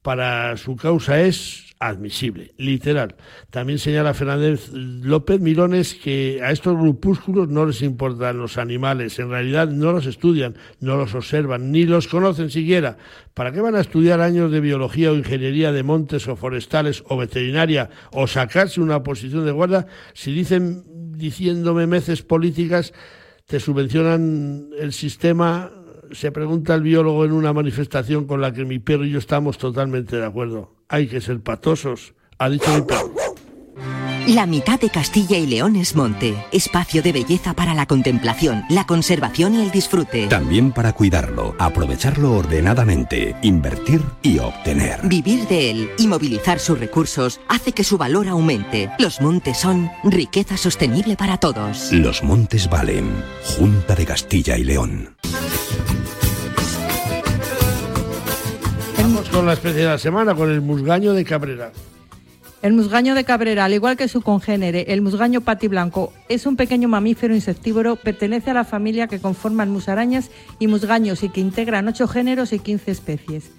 [0.00, 3.16] para su causa es admisible, literal.
[3.50, 9.30] También señala Fernández López Mirones que a estos grupúsculos no les importan los animales, en
[9.30, 12.96] realidad no los estudian, no los observan, ni los conocen siquiera.
[13.34, 17.16] ¿Para qué van a estudiar años de biología o ingeniería de montes o forestales o
[17.16, 20.84] veterinaria o sacarse una posición de guarda si dicen
[21.16, 22.92] diciéndome meces políticas
[23.46, 25.70] te subvencionan el sistema
[26.12, 29.58] se pregunta el biólogo en una manifestación con la que mi perro y yo estamos
[29.58, 30.74] totalmente de acuerdo.
[30.88, 33.12] Hay que ser patosos, ha dicho mi perro.
[34.28, 38.84] La mitad de Castilla y León es monte, espacio de belleza para la contemplación, la
[38.84, 40.26] conservación y el disfrute.
[40.26, 44.98] También para cuidarlo, aprovecharlo ordenadamente, invertir y obtener.
[45.04, 48.90] Vivir de él y movilizar sus recursos hace que su valor aumente.
[48.98, 51.92] Los montes son riqueza sostenible para todos.
[51.92, 53.08] Los montes valen.
[53.44, 55.14] Junta de Castilla y León.
[59.36, 61.70] Con la especie de la semana, con el musgaño de Cabrera.
[62.62, 66.88] El musgaño de Cabrera, al igual que su congénere, el musgaño patiblanco, es un pequeño
[66.88, 72.08] mamífero insectívoro, pertenece a la familia que conforman musarañas y musgaños y que integran ocho
[72.08, 73.50] géneros y 15 especies.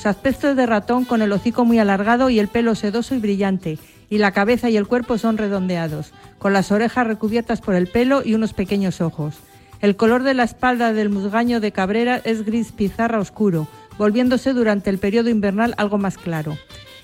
[0.00, 3.18] Su aspecto es de ratón con el hocico muy alargado y el pelo sedoso y
[3.18, 3.80] brillante,
[4.10, 8.22] y la cabeza y el cuerpo son redondeados, con las orejas recubiertas por el pelo
[8.24, 9.34] y unos pequeños ojos.
[9.80, 13.68] El color de la espalda del musgaño de Cabrera es gris pizarra oscuro,
[13.98, 16.56] volviéndose durante el periodo invernal algo más claro.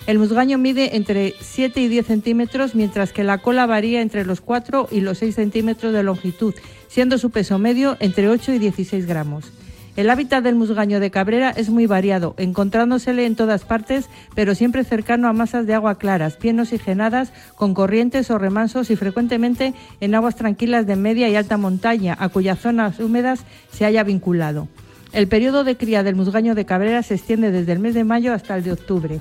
[0.07, 4.41] El musgaño mide entre 7 y 10 centímetros, mientras que la cola varía entre los
[4.41, 6.55] 4 y los 6 centímetros de longitud,
[6.89, 9.53] siendo su peso medio entre 8 y 16 gramos.
[9.97, 14.85] El hábitat del musgaño de Cabrera es muy variado, encontrándosele en todas partes, pero siempre
[14.85, 20.15] cercano a masas de agua claras, bien oxigenadas, con corrientes o remansos y frecuentemente en
[20.15, 24.69] aguas tranquilas de media y alta montaña, a cuyas zonas húmedas se haya vinculado.
[25.13, 28.33] El periodo de cría del musgaño de Cabrera se extiende desde el mes de mayo
[28.33, 29.21] hasta el de octubre.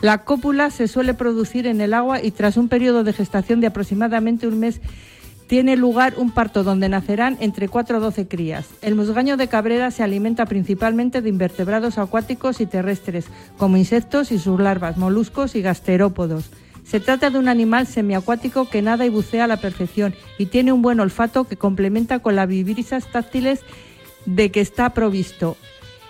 [0.00, 3.68] La cópula se suele producir en el agua y tras un periodo de gestación de
[3.68, 4.82] aproximadamente un mes
[5.46, 8.66] tiene lugar un parto donde nacerán entre 4 o 12 crías.
[8.82, 13.26] El musgaño de Cabrera se alimenta principalmente de invertebrados acuáticos y terrestres,
[13.56, 16.50] como insectos y sus larvas, moluscos y gasterópodos.
[16.84, 20.72] Se trata de un animal semiacuático que nada y bucea a la perfección y tiene
[20.72, 23.60] un buen olfato que complementa con las vibrisas táctiles
[24.26, 25.56] de que está provisto.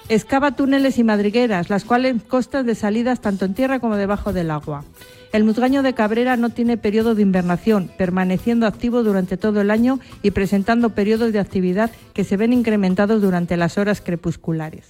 [0.09, 4.51] Excava túneles y madrigueras, las cuales costas de salidas tanto en tierra como debajo del
[4.51, 4.85] agua.
[5.33, 9.99] El musgaño de Cabrera no tiene periodo de invernación, permaneciendo activo durante todo el año
[10.23, 14.85] y presentando periodos de actividad que se ven incrementados durante las horas crepusculares.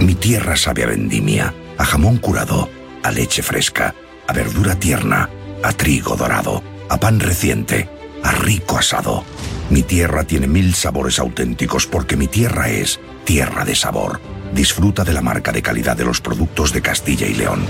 [0.00, 2.68] Mi tierra sabe a vendimia, a jamón curado,
[3.02, 3.94] a leche fresca,
[4.26, 5.28] a verdura tierna,
[5.62, 7.88] a trigo dorado, a pan reciente,
[8.22, 9.24] a rico asado.
[9.70, 14.18] Mi tierra tiene mil sabores auténticos porque mi tierra es tierra de sabor.
[14.52, 17.60] Disfruta de la marca de calidad de los productos de Castilla y León.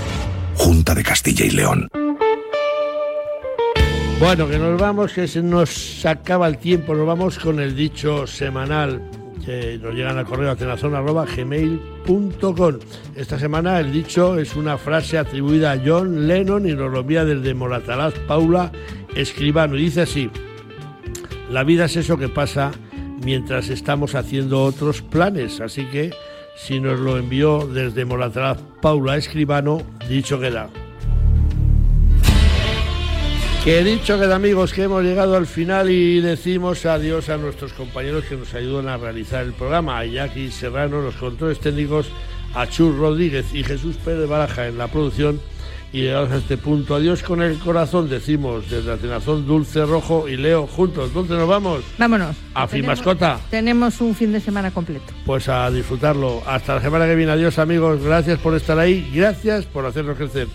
[0.55, 1.87] Junta de Castilla y León.
[4.19, 8.25] Bueno, que nos vamos, que se nos acaba el tiempo, nos vamos con el dicho
[8.25, 9.07] semanal
[9.45, 12.79] que nos llegan al correo atenazón.gmail.com.
[13.15, 17.25] Esta semana el dicho es una frase atribuida a John Lennon y nos lo envía
[17.25, 18.71] desde Moratalaz Paula
[19.15, 19.75] Escribano.
[19.75, 20.31] Y dice así,
[21.51, 22.71] la vida es eso que pasa
[23.23, 26.11] mientras estamos haciendo otros planes, así que
[26.55, 30.69] si nos lo envió desde Moratalaz Paula Escribano, dicho queda.
[33.65, 38.23] Que dicho que amigos que hemos llegado al final y decimos adiós a nuestros compañeros
[38.25, 42.07] que nos ayudan a realizar el programa, a Jackie Serrano, los controles técnicos,
[42.55, 45.39] a Chur Rodríguez y Jesús Pérez Baraja en la producción.
[45.93, 50.37] Y llegados a este punto, adiós con el corazón, decimos desde Atenazón Dulce Rojo y
[50.37, 51.13] Leo juntos.
[51.13, 51.83] ¿Dónde nos vamos?
[51.97, 52.35] Vámonos.
[52.53, 53.39] A Fimascota.
[53.49, 55.11] Tenemos un fin de semana completo.
[55.25, 56.41] Pues a disfrutarlo.
[56.45, 57.33] Hasta la semana que viene.
[57.33, 58.01] Adiós amigos.
[58.01, 59.11] Gracias por estar ahí.
[59.13, 60.47] Gracias por hacernos crecer.